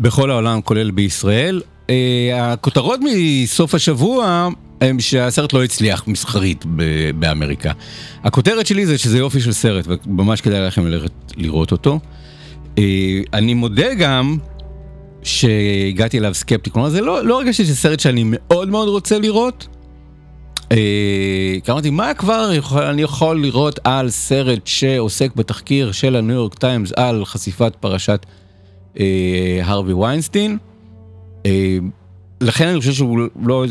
[0.00, 1.62] בכל העולם, כולל בישראל.
[1.90, 4.48] אה, הכותרות מסוף השבוע
[4.80, 6.64] הם שהסרט לא הצליח מסחרית
[7.18, 7.72] באמריקה.
[8.24, 12.00] הכותרת שלי זה שזה יופי של סרט, וממש כדאי לכם ללכת לראות אותו.
[13.32, 14.36] אני מודה גם
[15.22, 19.75] שהגעתי אליו סקפטי, כלומר זה לא, לא הרגשתי שזה סרט שאני מאוד מאוד רוצה לראות.
[20.72, 22.50] אה, כי אמרתי, מה כבר
[22.90, 28.26] אני יכול לראות על סרט שעוסק בתחקיר של הניו יורק טיימס על חשיפת פרשת
[29.00, 30.58] אה, הרווי ויינסטין.
[31.46, 31.78] אה,
[32.40, 33.64] לכן אני חושב שהוא לא,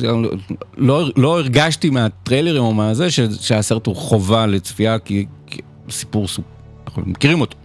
[0.77, 6.45] לא, לא הרגשתי מהטריילרים או מהזה ש, שהסרט הוא חובה לצפייה כי, כי סיפור סופ...
[6.87, 7.57] אנחנו מכירים אותו.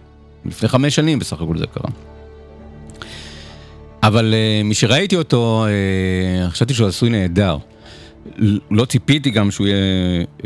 [0.45, 1.89] לפני חמש שנים בסך הכל זה קרה.
[4.03, 5.65] אבל אה, משראיתי אותו,
[6.47, 7.57] uh, חשבתי שהוא עשוי נהדר.
[8.71, 10.43] לא ציפיתי גם שהוא יהיה uh,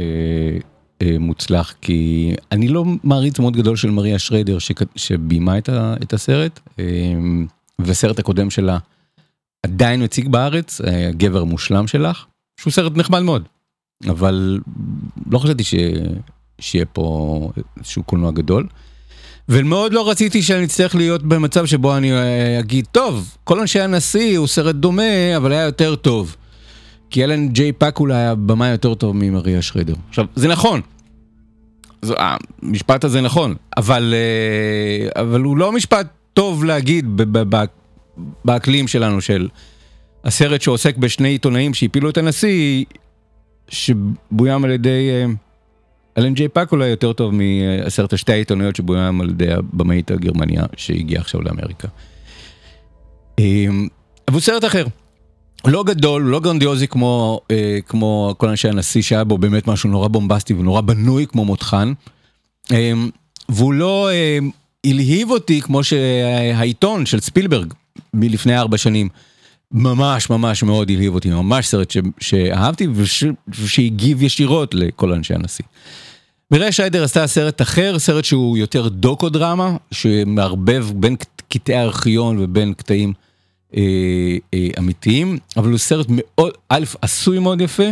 [1.03, 4.57] uh, מוצלח, כי אני לא מעריץ מאוד גדול של מריה שריידר
[4.95, 6.79] שביימה את, ה, את הסרט, uh,
[7.79, 8.77] וסרט הקודם שלה
[9.65, 12.25] עדיין מציג בארץ, uh, גבר מושלם שלך,
[12.59, 13.47] שהוא סרט נחמד מאוד,
[14.07, 14.59] אבל
[15.31, 15.75] לא חשבתי ש,
[16.61, 18.67] שיהיה פה איזשהו קולנוע גדול.
[19.49, 22.11] ומאוד לא רציתי שאני אצטרך להיות במצב שבו אני
[22.59, 26.35] אגיד, טוב, כל אנשי הנשיא הוא סרט דומה, אבל היה יותר טוב.
[27.09, 29.93] כי אלן ג'יי פאקולה היה במאי יותר טוב ממריה שריידר.
[30.09, 30.81] עכשיו, זה נכון.
[32.01, 34.13] זו, המשפט הזה נכון, אבל,
[35.15, 37.21] אבל הוא לא משפט טוב להגיד
[38.45, 39.47] באקלים שלנו של
[40.23, 42.85] הסרט שעוסק בשני עיתונאים שהפילו את הנשיא,
[43.69, 45.09] שבוים על ידי...
[46.17, 51.21] אלן ג'יי פאקולה יותר טוב מהסרט של שתי העיתונאיות שבוים על ידי הבמאית הגרמניה שהגיעה
[51.21, 51.87] עכשיו לאמריקה.
[53.39, 54.85] אבל הוא סרט אחר.
[55.67, 60.07] לא גדול, לא גרנדיוזי כמו, אה, כמו כל אנשי הנשיא שהיה בו באמת משהו נורא
[60.07, 61.93] בומבסטי ונורא בנוי כמו מותחן.
[62.71, 62.93] אה,
[63.49, 64.37] והוא לא אה,
[64.85, 67.73] הלהיב אותי כמו שהעיתון של ספילברג
[68.13, 69.09] מלפני ארבע שנים.
[69.71, 72.87] ממש ממש מאוד הלהיב אותי, ממש סרט ש, שאהבתי
[73.47, 75.65] ושהגיב ישירות לכל אנשי הנשיא.
[76.51, 81.15] מירי שיידר עשתה סרט אחר, סרט שהוא יותר דוקו דרמה, שמערבב בין
[81.49, 83.13] קטעי הארכיון ובין קטעים
[84.79, 87.83] אמיתיים, אבל הוא סרט מאוד, א', עשוי מאוד יפה,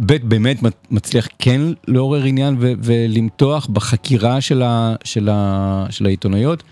[0.00, 0.56] ב', באמת
[0.90, 6.62] מצליח כן לעורר עניין ו- ולמתוח בחקירה של, ה- של, ה- של העיתונאיות,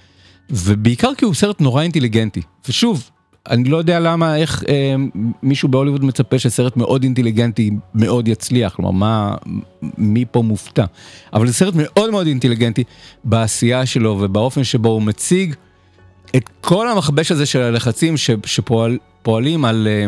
[0.50, 2.42] ובעיקר כי הוא סרט נורא אינטליגנטי.
[2.68, 3.10] ושוב,
[3.50, 4.94] אני לא יודע למה, איך אה,
[5.42, 9.34] מישהו בהוליווד מצפה שסרט מאוד אינטליגנטי מאוד יצליח, כלומר, מה,
[9.98, 10.84] מי פה מופתע.
[11.32, 12.84] אבל זה סרט מאוד מאוד אינטליגנטי
[13.24, 15.54] בעשייה שלו ובאופן שבו הוא מציג
[16.36, 20.06] את כל המכבש הזה של הלחצים ש, שפועלים על, אה,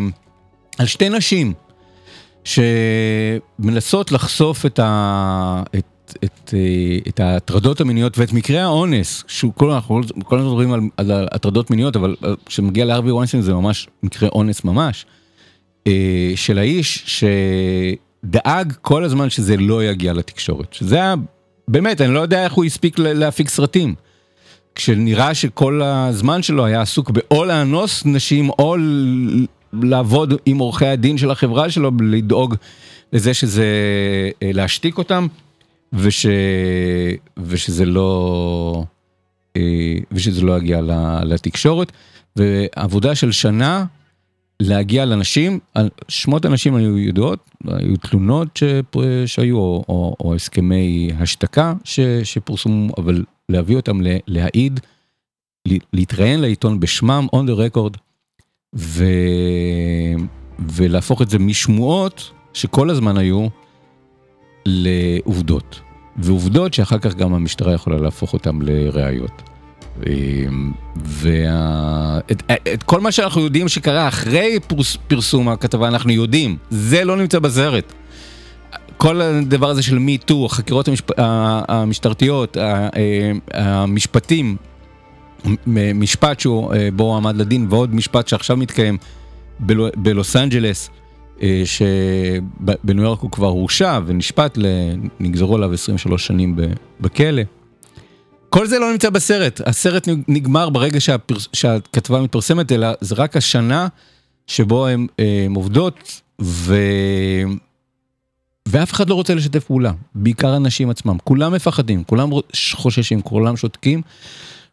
[0.78, 1.52] על שתי נשים
[2.44, 5.84] שמנסות לחשוף את, ה, את
[6.24, 6.54] את,
[7.08, 11.96] את ההטרדות המיניות ואת מקרי האונס, שכל אנחנו כל הזמן מדברים על, על הטרדות מיניות,
[11.96, 12.16] אבל
[12.46, 15.06] כשמגיע להרווי ויינסטיין זה ממש מקרה אונס ממש,
[16.36, 17.20] של האיש
[18.24, 21.14] שדאג כל הזמן שזה לא יגיע לתקשורת, שזה היה,
[21.68, 23.94] באמת, אני לא יודע איך הוא הספיק להפיק סרטים.
[24.74, 28.76] כשנראה שכל הזמן שלו היה עסוק באו לאנוס נשים או
[29.72, 32.54] לעבוד עם עורכי הדין של החברה שלו, לדאוג
[33.12, 33.66] לזה שזה,
[34.42, 35.26] להשתיק אותם.
[35.94, 36.26] וש...
[37.38, 38.84] ושזה לא...
[40.12, 40.80] ושזה לא יגיע
[41.22, 41.92] לתקשורת,
[42.36, 43.84] ועבודה של שנה
[44.60, 45.58] להגיע לאנשים,
[46.08, 48.60] שמות אנשים היו ידועות, היו תלונות
[49.26, 54.80] שהיו, או, או, או הסכמי השתקה ש, שפורסמו, אבל להביא אותם להעיד,
[55.92, 57.98] להתראיין לעיתון בשמם, on the record,
[58.76, 59.04] ו,
[60.58, 63.46] ולהפוך את זה משמועות שכל הזמן היו,
[64.66, 65.80] לעובדות.
[66.16, 69.42] ועובדות שאחר כך גם המשטרה יכולה להפוך אותם לראיות.
[70.96, 72.42] ואת
[72.74, 77.38] את כל מה שאנחנו יודעים שקרה אחרי פרס, פרסום הכתבה אנחנו יודעים, זה לא נמצא
[77.38, 77.92] בסרט.
[78.96, 81.10] כל הדבר הזה של מי טו, החקירות המשפ...
[81.68, 82.56] המשטרתיות,
[83.52, 84.56] המשפטים,
[85.94, 88.98] משפט שהוא, בו עמד לדין ועוד משפט שעכשיו מתקיים
[89.96, 90.90] בלוס אנג'לס.
[91.64, 94.58] שבניו יורק הוא כבר הורשע ונשפט,
[95.20, 96.56] נגזרו עליו 23 שנים
[97.00, 97.42] בכלא.
[98.50, 101.48] כל זה לא נמצא בסרט, הסרט נגמר ברגע שהפרס...
[101.52, 103.88] שהכתבה מתפרסמת, אלא זה רק השנה
[104.46, 105.06] שבו הן
[105.54, 106.76] עובדות, ו...
[108.68, 112.30] ואף אחד לא רוצה לשתף פעולה, בעיקר הנשים עצמם, כולם מפחדים, כולם
[112.72, 114.02] חוששים, כולם שותקים,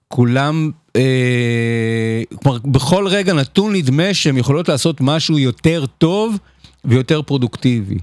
[0.07, 6.37] כולם, אה, כלומר בכל רגע נתון נדמה שהם יכולות לעשות משהו יותר טוב
[6.85, 7.97] ויותר פרודוקטיבי.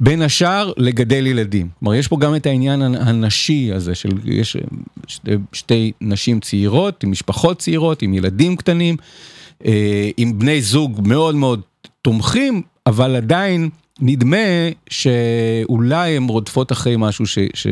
[0.00, 1.68] בין השאר לגדל ילדים.
[1.78, 4.56] כלומר, יש פה גם את העניין הנשי הזה של, יש
[5.06, 8.96] שתי, שתי נשים צעירות, עם משפחות צעירות, עם ילדים קטנים,
[9.64, 11.60] אה, עם בני זוג מאוד מאוד
[12.02, 13.68] תומכים, אבל עדיין
[14.00, 14.36] נדמה
[14.90, 17.38] שאולי הן רודפות אחרי משהו ש...
[17.54, 17.66] ש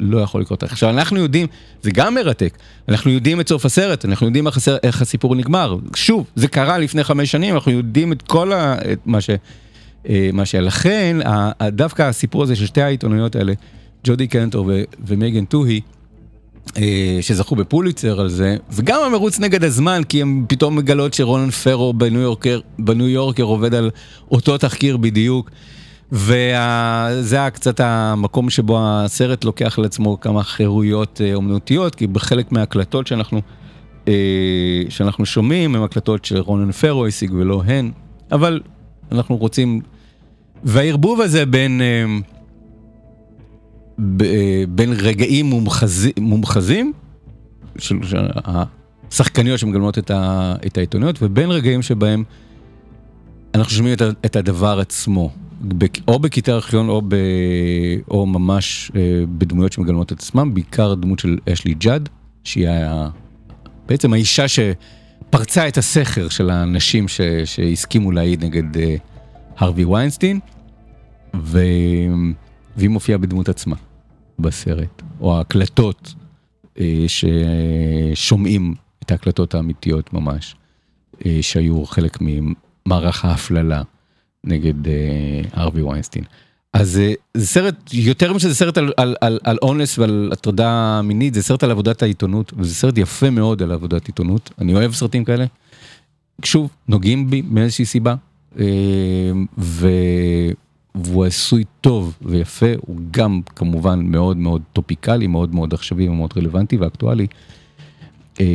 [0.00, 0.62] לא יכול לקרות.
[0.62, 1.46] עכשיו אנחנו יודעים,
[1.82, 2.58] זה גם מרתק,
[2.88, 5.76] אנחנו יודעים את סוף הסרט, אנחנו יודעים איך, הסרט, איך הסיפור נגמר.
[5.96, 8.74] שוב, זה קרה לפני חמש שנים, אנחנו יודעים את כל ה...
[8.92, 9.30] את מה ש...
[10.08, 11.16] אה, מה שלכן,
[11.62, 13.52] דווקא הסיפור הזה של שתי העיתונאיות האלה,
[14.04, 14.70] ג'ודי קנטור
[15.06, 15.80] ומייגן טוהי,
[17.20, 22.20] שזכו בפוליצר על זה, וגם המרוץ נגד הזמן, כי הם פתאום מגלות שרונן פרו בניו
[22.20, 23.90] יורקר, בניו יורקר עובד על
[24.30, 25.50] אותו תחקיר בדיוק.
[26.12, 33.06] וזה היה קצת המקום שבו הסרט לוקח לעצמו כמה חירויות אה, אומנותיות, כי בחלק מההקלטות
[33.06, 33.40] שאנחנו,
[34.88, 37.90] שאנחנו שומעים הם הקלטות שרונן פרו השיג ולא הן,
[38.32, 38.60] אבל
[39.12, 39.80] אנחנו רוצים
[40.64, 42.18] והערבוב הזה בין, אה, אה,
[44.68, 46.92] בין רגעים מומחזים, מומחזים
[47.78, 52.24] של השחקניות שמגלמות את, ה, את העיתוניות, ובין רגעים שבהם
[53.54, 55.30] אנחנו שומעים את, את הדבר עצמו,
[56.08, 57.16] או בכיתה ארכיון או, ב,
[58.10, 62.08] או ממש אה, בדמויות שמגלמות את עצמם, בעיקר דמות של אשלי ג'אד,
[62.44, 63.08] שהיא היה
[63.88, 68.64] בעצם האישה שפרצה את הסכר של האנשים ש, שהסכימו להעיד נגד
[69.58, 70.40] הרווי ויינסטין.
[71.36, 71.60] ו...
[72.76, 73.76] והיא מופיעה בדמות עצמה
[74.42, 76.14] בסרט, או ההקלטות
[76.80, 77.04] אה,
[78.14, 80.54] ששומעים את ההקלטות האמיתיות ממש,
[81.26, 83.82] אה, שהיו חלק ממערך ההפללה
[84.44, 86.24] נגד אה, ארווי ויינסטין.
[86.72, 91.34] אז אה, זה סרט, יותר משזה סרט על, על, על, על אונס ועל הטרדה מינית,
[91.34, 95.24] זה סרט על עבודת העיתונות, וזה סרט יפה מאוד על עבודת עיתונות, אני אוהב סרטים
[95.24, 95.44] כאלה.
[96.44, 98.14] שוב, נוגעים בי מאיזושהי סיבה,
[98.58, 98.64] אה,
[99.58, 99.88] ו...
[100.94, 106.76] והוא עשוי טוב ויפה, הוא גם כמובן מאוד מאוד topical־י, מאוד מאוד עכשווי ומאוד רלוונטי
[106.76, 107.26] ואקטואלי.
[108.40, 108.46] אה,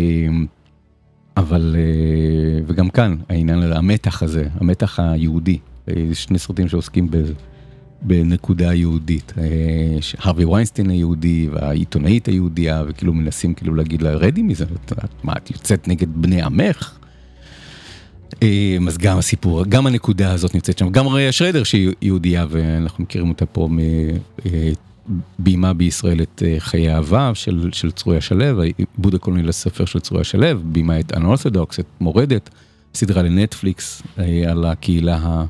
[1.37, 5.57] אבל, אה, וגם כאן העניין, המתח הזה, המתח היהודי,
[5.87, 7.17] יש שני סרטים שעוסקים ב...
[8.01, 9.33] בנקודה יהודית,
[10.17, 14.65] הרווי ויינסטיין היהודי והעיתונאית היהודייה וכאילו מנסים כאילו להגיד לה רדי מזה,
[15.23, 16.97] מה את יוצאת נגד בני עמך?
[18.87, 23.29] אז גם הסיפור, גם הנקודה הזאת נמצאת שם, גם ראיה שרדר שהיא יהודייה ואנחנו מכירים
[23.29, 23.69] אותה פה
[25.39, 30.59] מביימה בישראל את חיי אהבה של, של צרויה שלו, עיבוד הקולנועי לספר של צרויה שלו,
[30.63, 32.49] ביימה את אנורתודוקס, את מורדת,
[32.93, 34.01] סדרה לנטפליקס
[34.47, 35.45] על הקהילה,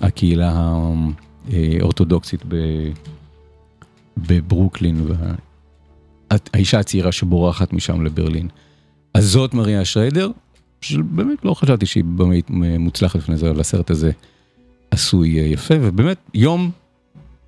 [0.00, 0.76] הקהילה
[1.52, 2.44] האורתודוקסית
[4.16, 5.06] בברוקלין,
[6.30, 8.48] האישה הצעירה שבורחת משם לברלין.
[9.14, 10.30] אז זאת מריה שריידר,
[10.80, 14.10] שבאמת לא חשבתי שהיא באמת מוצלחת לפני זה, אבל הסרט הזה
[14.90, 16.70] עשוי יפה, ובאמת יום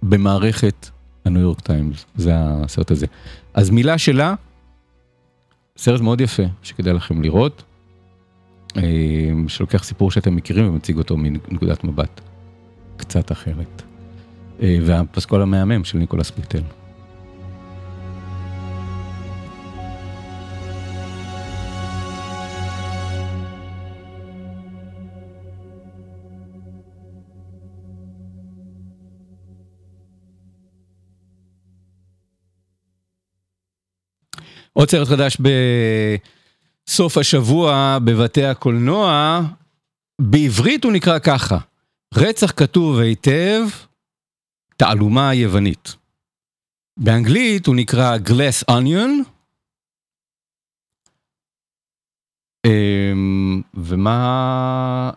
[0.02, 0.90] במערכת
[1.24, 3.06] הניו יורק טיימס, זה הסרט הזה.
[3.54, 4.34] אז מילה שלה,
[5.76, 7.62] סרט מאוד יפה שכדאי לכם לראות,
[8.76, 8.82] אה,
[9.48, 12.20] שלוקח סיפור שאתם מכירים ומציג אותו מנקודת מבט
[12.96, 13.82] קצת אחרת.
[14.62, 16.62] אה, והפסקול המהמם של ניקולס ביטל.
[34.72, 35.36] עוד סרט חדש
[36.86, 39.40] בסוף השבוע בבתי הקולנוע,
[40.20, 41.58] בעברית הוא נקרא ככה,
[42.14, 43.60] רצח כתוב היטב,
[44.76, 45.96] תעלומה יוונית.
[46.96, 49.28] באנגלית הוא נקרא Glass Onion.
[52.66, 55.10] אמ, ומה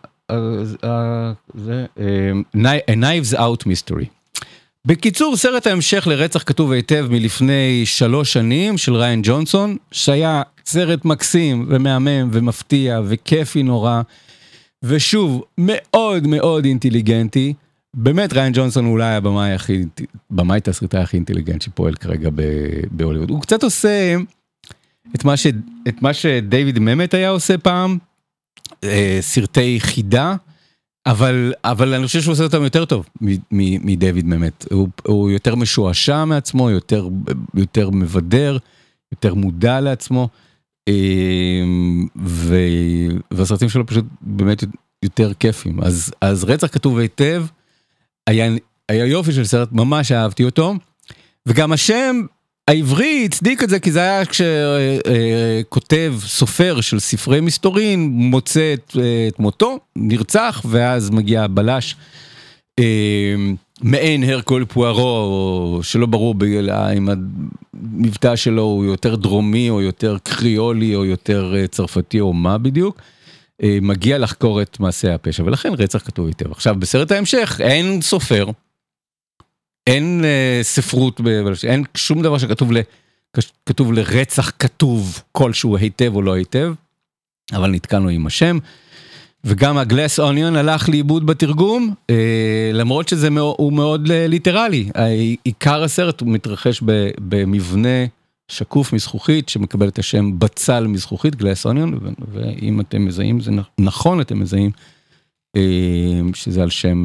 [1.54, 1.86] זה?
[1.98, 4.06] אמ, A Knives Out Mystery.
[4.86, 11.66] בקיצור, סרט ההמשך לרצח כתוב היטב מלפני שלוש שנים של ריין ג'ונסון, שהיה סרט מקסים
[11.68, 14.02] ומהמם ומפתיע וכיפי נורא,
[14.82, 17.54] ושוב, מאוד מאוד אינטליגנטי.
[17.94, 19.84] באמת ריין ג'ונסון הוא אולי הבמאי הכי,
[20.30, 22.30] במאי תסריטאי הכי אינטליגנט שפועל כרגע
[22.90, 23.30] בהוליווד.
[23.30, 24.16] הוא קצת עושה
[25.14, 25.46] את מה, ש,
[25.88, 27.98] את מה שדייוויד ממט היה עושה פעם,
[28.84, 30.36] אה, סרטי חידה.
[31.06, 33.06] אבל אבל אני חושב שהוא עושה אותם יותר טוב
[33.60, 37.08] מדייוויד באמת, הוא, הוא יותר משועשע מעצמו, יותר
[37.54, 38.58] יותר מבדר,
[39.12, 40.28] יותר מודע לעצמו,
[40.88, 42.56] אמ, ו,
[43.30, 44.64] והסרטים שלו פשוט באמת
[45.02, 45.82] יותר כיפים.
[45.82, 47.44] אז אז רצח כתוב היטב,
[48.26, 48.50] היה,
[48.88, 50.74] היה יופי של סרט, ממש אהבתי אותו,
[51.46, 52.20] וגם השם
[52.70, 58.96] העברי הצדיק את זה כי זה היה כשכותב סופר של ספרי מסתורין מוצא את,
[59.28, 61.96] את מותו, נרצח ואז מגיע הבלש
[62.78, 63.34] אה,
[63.82, 66.34] מעין הרקול פוארו, שלא ברור
[66.96, 67.08] אם
[67.74, 73.00] המבטא שלו הוא יותר דרומי או יותר קריולי או יותר אה, צרפתי או מה בדיוק,
[73.62, 76.50] אה, מגיע לחקור את מעשי הפשע ולכן רצח כתוב היטב.
[76.50, 78.46] עכשיו בסרט ההמשך אין סופר,
[79.86, 81.20] אין אה, ספרות,
[81.68, 86.72] אין שום דבר שכתוב לרצח כתוב כלשהו היטב או לא היטב,
[87.52, 88.58] אבל נתקענו עם השם.
[89.44, 94.90] וגם ה Glass Onion הלך לאיבוד בתרגום, אה, למרות שזה מאוד אה, literally.
[95.44, 96.82] עיקר הסרט הוא מתרחש
[97.18, 98.06] במבנה
[98.48, 101.98] שקוף מזכוכית שמקבל את השם בצל מזכוכית, גלס אוניון,
[102.32, 104.70] ואם אתם מזהים, זה נכון אתם מזהים,
[106.34, 107.04] שזה על שם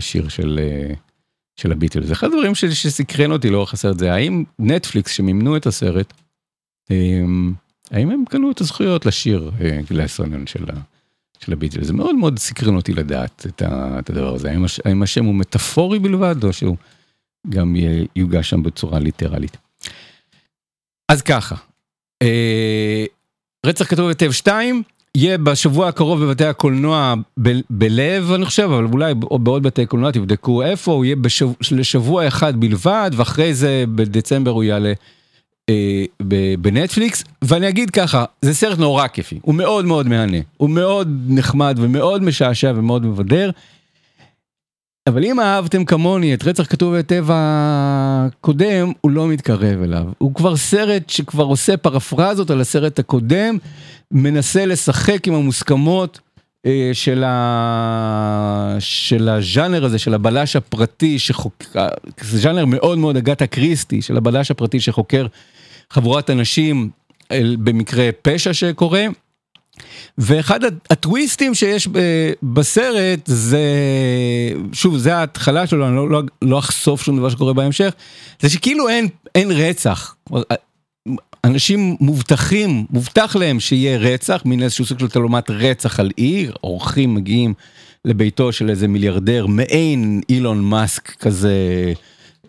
[0.00, 0.58] שיר של,
[1.60, 2.04] של הביטל.
[2.04, 6.12] זה אחד הדברים שסקרן אותי לאורך הסרט, זה האם נטפליקס שמימנו את הסרט,
[6.90, 6.96] אה,
[7.90, 10.64] האם הם קנו את הזכויות לשיר אה, גלס אוניון של.
[11.44, 11.84] של הביטל.
[11.84, 14.50] זה מאוד מאוד סקרן אותי לדעת את, ה, את הדבר הזה.
[14.50, 16.76] האם, הש, האם השם הוא מטאפורי בלבד, או שהוא
[17.48, 17.76] גם
[18.16, 19.56] יוגש שם בצורה ליטרלית.
[21.12, 21.54] אז ככה,
[22.22, 23.04] אה,
[23.66, 24.82] רצח כתוב היטב 2,
[25.16, 30.62] יהיה בשבוע הקרוב בבתי הקולנוע ב, בלב, אני חושב, אבל אולי בעוד בתי קולנוע, תבדקו
[30.62, 34.92] איפה, הוא יהיה בשב, לשבוע אחד בלבד, ואחרי זה בדצמבר הוא יעלה
[35.68, 40.70] אה, ב- בנטפליקס, ואני אגיד ככה, זה סרט נורא כיפי, הוא מאוד מאוד מהנה, הוא
[40.70, 43.50] מאוד נחמד ומאוד משעשע ומאוד מבדר.
[45.06, 50.04] אבל אם אהבתם כמוני את רצח כתוב היטב הקודם, הוא לא מתקרב אליו.
[50.18, 53.58] הוא כבר סרט שכבר עושה פרפרזות על הסרט הקודם,
[54.10, 56.20] מנסה לשחק עם המוסכמות
[56.66, 58.76] אה, של, ה...
[58.78, 61.62] של הז'אנר הזה, של הבלש הפרטי, שחוק...
[62.20, 65.26] זה ז'אנר מאוד מאוד אגתה קריסטי, של הבלש הפרטי שחוקר
[65.90, 66.90] חבורת אנשים
[67.32, 69.06] אל- במקרה פשע שקורה.
[70.18, 71.88] ואחד הטוויסטים שיש
[72.42, 73.64] בסרט זה,
[74.72, 77.92] שוב, זה ההתחלה שלו, אני לא, לא, לא אחשוף שום דבר שקורה בהמשך,
[78.40, 80.14] זה שכאילו אין, אין רצח.
[81.44, 87.14] אנשים מובטחים, מובטח להם שיהיה רצח, מין איזשהו סוג של תלומת רצח על עיר, אורחים
[87.14, 87.54] מגיעים
[88.04, 91.54] לביתו של איזה מיליארדר, מעין אילון מאסק כזה,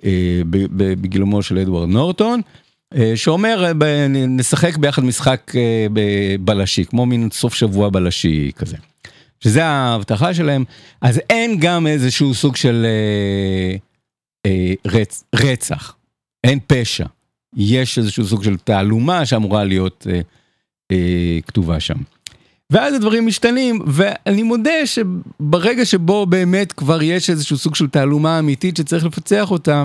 [0.03, 2.41] אה, בגילומו של אדוארד נורטון.
[2.95, 5.85] אה, שאומר אה, נשחק ביחד משחק אה,
[6.39, 8.77] בלשי, כמו מין סוף שבוע בלשי כזה.
[9.43, 10.63] שזה ההבטחה שלהם,
[11.01, 13.75] אז אין גם איזשהו סוג של אה,
[14.45, 15.95] אה, רצ, רצח,
[16.43, 17.05] אין פשע.
[17.57, 20.21] יש איזשהו סוג של תעלומה שאמורה להיות אה,
[20.91, 21.97] אה, כתובה שם.
[22.69, 28.77] ואז הדברים משתנים, ואני מודה שברגע שבו באמת כבר יש איזשהו סוג של תעלומה אמיתית
[28.77, 29.83] שצריך לפצח אותה,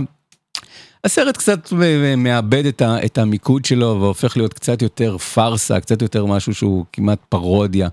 [1.05, 1.73] הסרט קצת
[2.17, 6.85] מאבד את, ה, את המיקוד שלו והופך להיות קצת יותר פארסה, קצת יותר משהו שהוא
[6.93, 7.89] כמעט פרודיה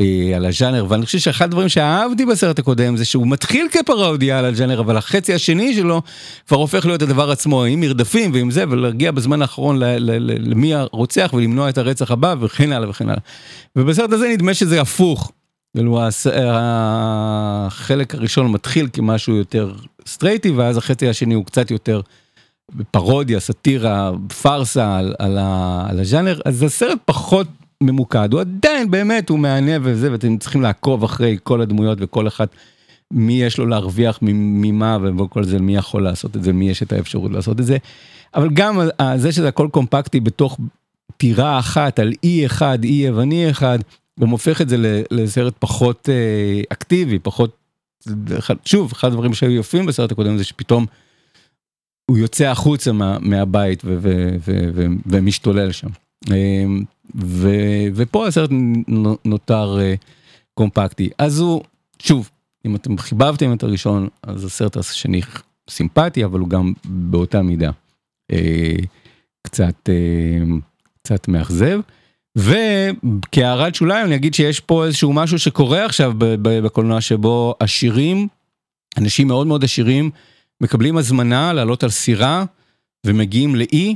[0.00, 4.44] אה, על הז'אנר, ואני חושב שאחד הדברים שאהבתי בסרט הקודם זה שהוא מתחיל כפרודיה על
[4.44, 6.02] הז'אנר, אבל החצי השני שלו
[6.48, 11.68] כבר הופך להיות הדבר עצמו, עם מרדפים ועם זה, ולהגיע בזמן האחרון למי הרוצח ולמנוע
[11.68, 13.20] את הרצח הבא וכן הלאה וכן הלאה.
[13.76, 15.32] ובסרט הזה נדמה שזה הפוך.
[15.76, 16.00] כאילו
[16.32, 19.72] החלק הראשון מתחיל כמשהו יותר
[20.06, 22.00] סטרייטי ואז החצי השני הוא קצת יותר
[22.90, 24.10] פרודיה, סאטירה,
[24.42, 25.38] פארסה על, על,
[25.88, 27.46] על הז'אנר, אז הסרט פחות
[27.80, 32.48] ממוקד, הוא עדיין באמת, הוא מהנה וזה, ואתם צריכים לעקוב אחרי כל הדמויות וכל אחת,
[33.10, 36.92] מי יש לו להרוויח ממה וכל זה, מי יכול לעשות את זה, מי יש את
[36.92, 37.76] האפשרות לעשות את זה.
[38.34, 38.80] אבל גם
[39.16, 40.58] זה שזה הכל קומפקטי בתוך
[41.16, 43.78] טירה אחת על אי אחד, אי יווני אחד,
[44.20, 47.56] גם הופך את זה לסרט פחות אה, אקטיבי, פחות,
[48.64, 50.86] שוב, אחד הדברים שהיו יפים בסרט הקודם זה שפתאום
[52.10, 55.88] הוא יוצא החוצה מה, מהבית ו, ו, ו, ו, ומשתולל שם.
[56.30, 56.84] אמ,
[57.14, 57.50] ו,
[57.94, 58.50] ופה הסרט
[58.88, 59.94] נו- נותר אה,
[60.54, 61.10] קומפקטי.
[61.18, 61.62] אז הוא,
[61.98, 62.30] שוב,
[62.66, 65.20] אם אתם חיבבתם את הראשון, אז הסרט השני
[65.70, 67.70] סימפטי, אבל הוא גם באותה מידה
[68.32, 68.74] אה,
[69.42, 70.56] קצת, אה,
[71.02, 71.80] קצת מאכזב.
[72.36, 78.28] וכהערת שוליים אני אגיד שיש פה איזשהו משהו שקורה עכשיו בקולנוע שבו עשירים,
[78.98, 80.10] אנשים מאוד מאוד עשירים,
[80.62, 82.44] מקבלים הזמנה לעלות על סירה
[83.06, 83.94] ומגיעים לאי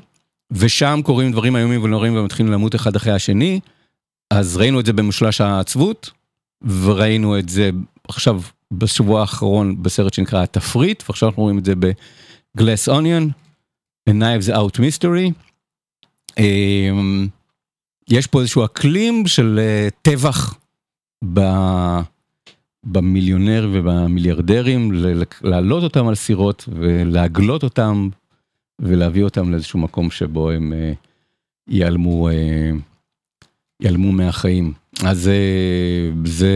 [0.51, 3.61] ושם קורים דברים איומים ונוראים ומתחילים למות אחד אחרי השני.
[4.31, 6.11] אז ראינו את זה במשולש העצבות
[6.85, 7.71] וראינו את זה
[8.09, 8.43] עכשיו
[8.73, 11.73] בשבוע האחרון בסרט שנקרא התפריט ועכשיו אנחנו רואים את זה
[12.57, 13.31] בגלס אוניון,
[14.11, 15.33] Knives Out Mystery.
[16.39, 17.29] אמ,
[18.11, 20.55] יש פה איזשהו אקלים של אה, טבח
[21.33, 22.01] ב-
[22.85, 24.93] במיליונר ובמיליארדרים,
[25.43, 28.09] להעלות אותם על סירות ולהגלות אותם
[28.81, 30.93] ולהביא אותם לאיזשהו מקום שבו הם אה,
[31.69, 32.71] ייעלמו, אה,
[33.83, 34.73] ייעלמו מהחיים.
[35.05, 36.53] אז אה, זה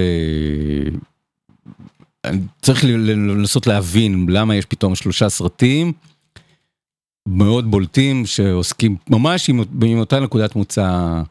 [2.63, 5.93] צריך לנסות להבין למה יש פתאום שלושה סרטים
[7.29, 11.23] מאוד בולטים שעוסקים ממש עם, עם אותה נקודת מוצא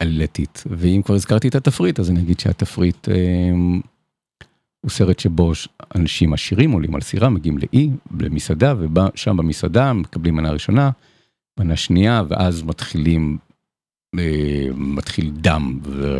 [0.00, 0.64] עלילתית.
[0.66, 3.14] ואם כבר הזכרתי את התפריט, אז אני אגיד שהתפריט אה,
[4.80, 5.52] הוא סרט שבו
[5.94, 10.90] אנשים עשירים עולים על סירה, מגיעים לאי, למסעדה, ושם במסעדה מקבלים מנה ראשונה,
[11.60, 13.38] מנה שנייה, ואז מתחילים,
[14.18, 16.18] אה, מתחיל דם ו,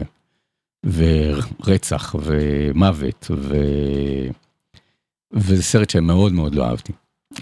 [0.86, 3.56] ורצח ומוות, ו,
[5.32, 6.92] וזה סרט שמאוד מאוד לא אהבתי.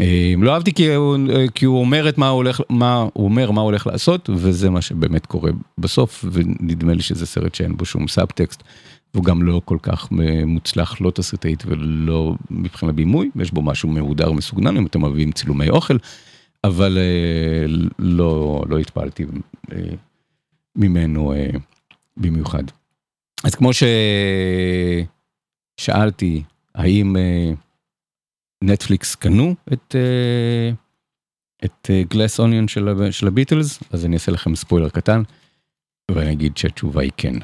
[0.00, 1.18] אה, לא אהבתי כי הוא,
[1.54, 4.70] כי הוא אומר את מה הוא הולך, מה הוא אומר, מה הוא הולך לעשות, וזה
[4.70, 8.62] מה שבאמת קורה בסוף, ונדמה לי שזה סרט שאין בו שום סאבטקסט,
[9.14, 10.08] והוא גם לא כל כך
[10.46, 15.68] מוצלח, לא תסריטאית ולא מבחינת בימוי, יש בו משהו מהודר מסוגנן, אם אתם אוהבים צילומי
[15.68, 15.96] אוכל,
[16.64, 17.66] אבל אה,
[17.98, 19.24] לא, לא התפעלתי
[19.72, 19.78] אה,
[20.76, 21.50] ממנו אה,
[22.16, 22.64] במיוחד.
[23.44, 23.70] אז כמו
[25.78, 26.42] ששאלתי,
[26.74, 27.52] האם אה,
[28.64, 30.70] נטפליקס קנו את, אה,
[31.64, 35.22] את גלס אוניון של, ה- של הביטלס, אז אני אעשה לכם ספוילר קטן,
[36.10, 37.34] ואני אגיד שהתשובה היא כן.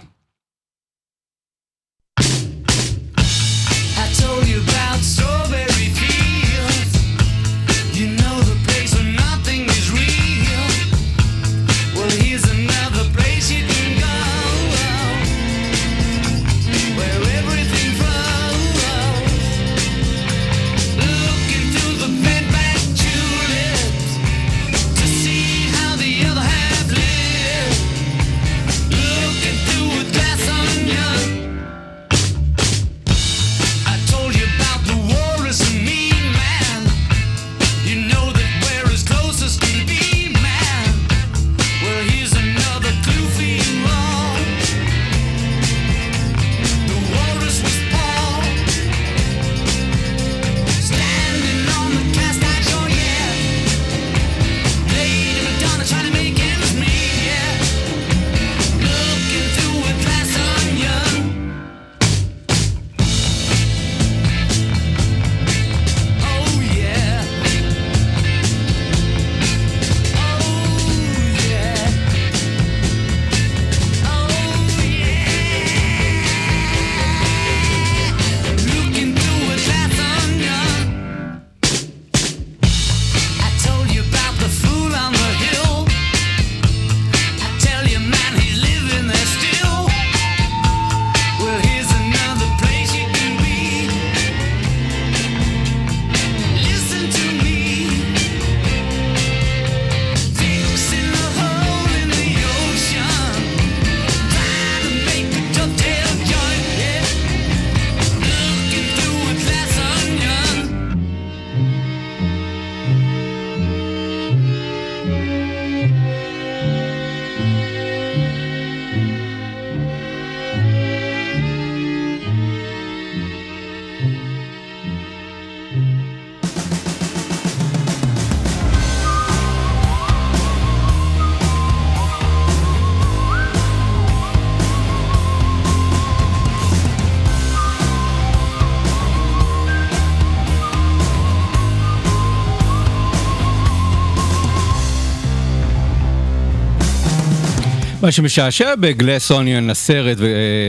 [148.05, 150.19] מה שמשעשע בגלס אוניון הסרט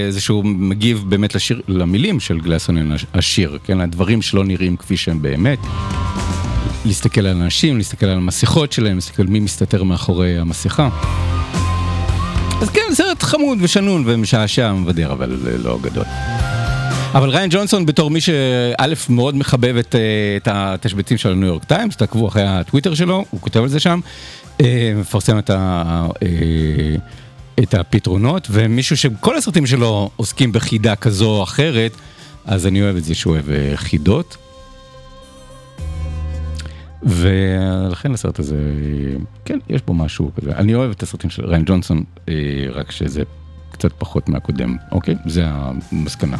[0.09, 4.97] זה שהוא מגיב באמת לשיר, למילים של גלס אוניון השיר, כן, הדברים שלא נראים כפי
[4.97, 5.59] שהם באמת.
[6.85, 10.89] להסתכל על אנשים, להסתכל על המסכות שלהם, להסתכל מי מסתתר מאחורי המסכה.
[12.61, 16.05] אז כן, סרט חמוד ושנון ומשעשע מבדר, אבל לא גדול.
[17.13, 20.01] אבל ריין ג'ונסון בתור מי שא' מאוד מחבב את, אה,
[20.37, 23.99] את התשבצים של הניו יורק טיימס, תעקבו אחרי הטוויטר שלו, הוא כותב על זה שם,
[24.61, 26.95] אה, מפרסם את, ה, אה,
[27.59, 31.91] את הפתרונות, ומישהו שכל הסרטים שלו עוסקים בחידה כזו או אחרת,
[32.45, 34.37] אז אני אוהב את זה שהוא אוהב אה, חידות.
[37.03, 38.57] ולכן הסרט הזה,
[39.45, 40.51] כן, יש בו משהו כזה.
[40.51, 42.33] אני אוהב את הסרטים של ריין ג'ונסון, אה,
[42.73, 43.23] רק שזה
[43.71, 45.15] קצת פחות מהקודם, אוקיי?
[45.25, 46.37] זה המסקנה.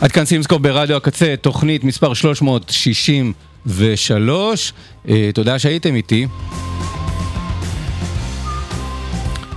[0.00, 4.72] עד כאן סימסקופ ברדיו הקצה, תוכנית מספר 363.
[5.08, 6.26] אה, תודה שהייתם איתי.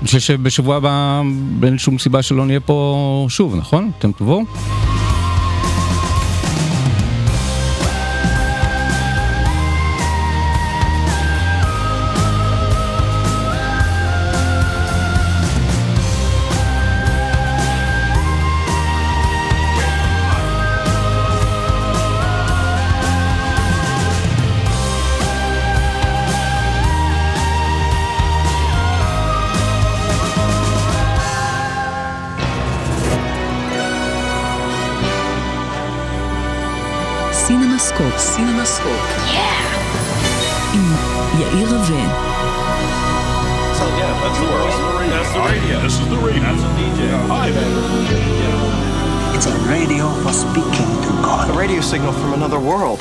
[0.04, 1.22] אני חושב שבשבוע הבא
[1.64, 3.92] אין שום סיבה שלא נהיה פה שוב, נכון?
[4.00, 4.44] אתם תבואו?
[38.13, 38.19] סינמסקופ.
[38.19, 39.29] סינמסקופ.
[40.75, 40.95] עם
[41.41, 42.29] יאיר רווה.
[43.79, 44.75] So yeah, that's the world.
[45.15, 45.77] That's the radio.
[45.81, 46.43] This is the radio.
[46.43, 47.01] That's a DJ.
[47.33, 47.49] Hi
[49.35, 51.45] It's a radio for speaking to God.
[51.49, 53.01] A radio signal from another world.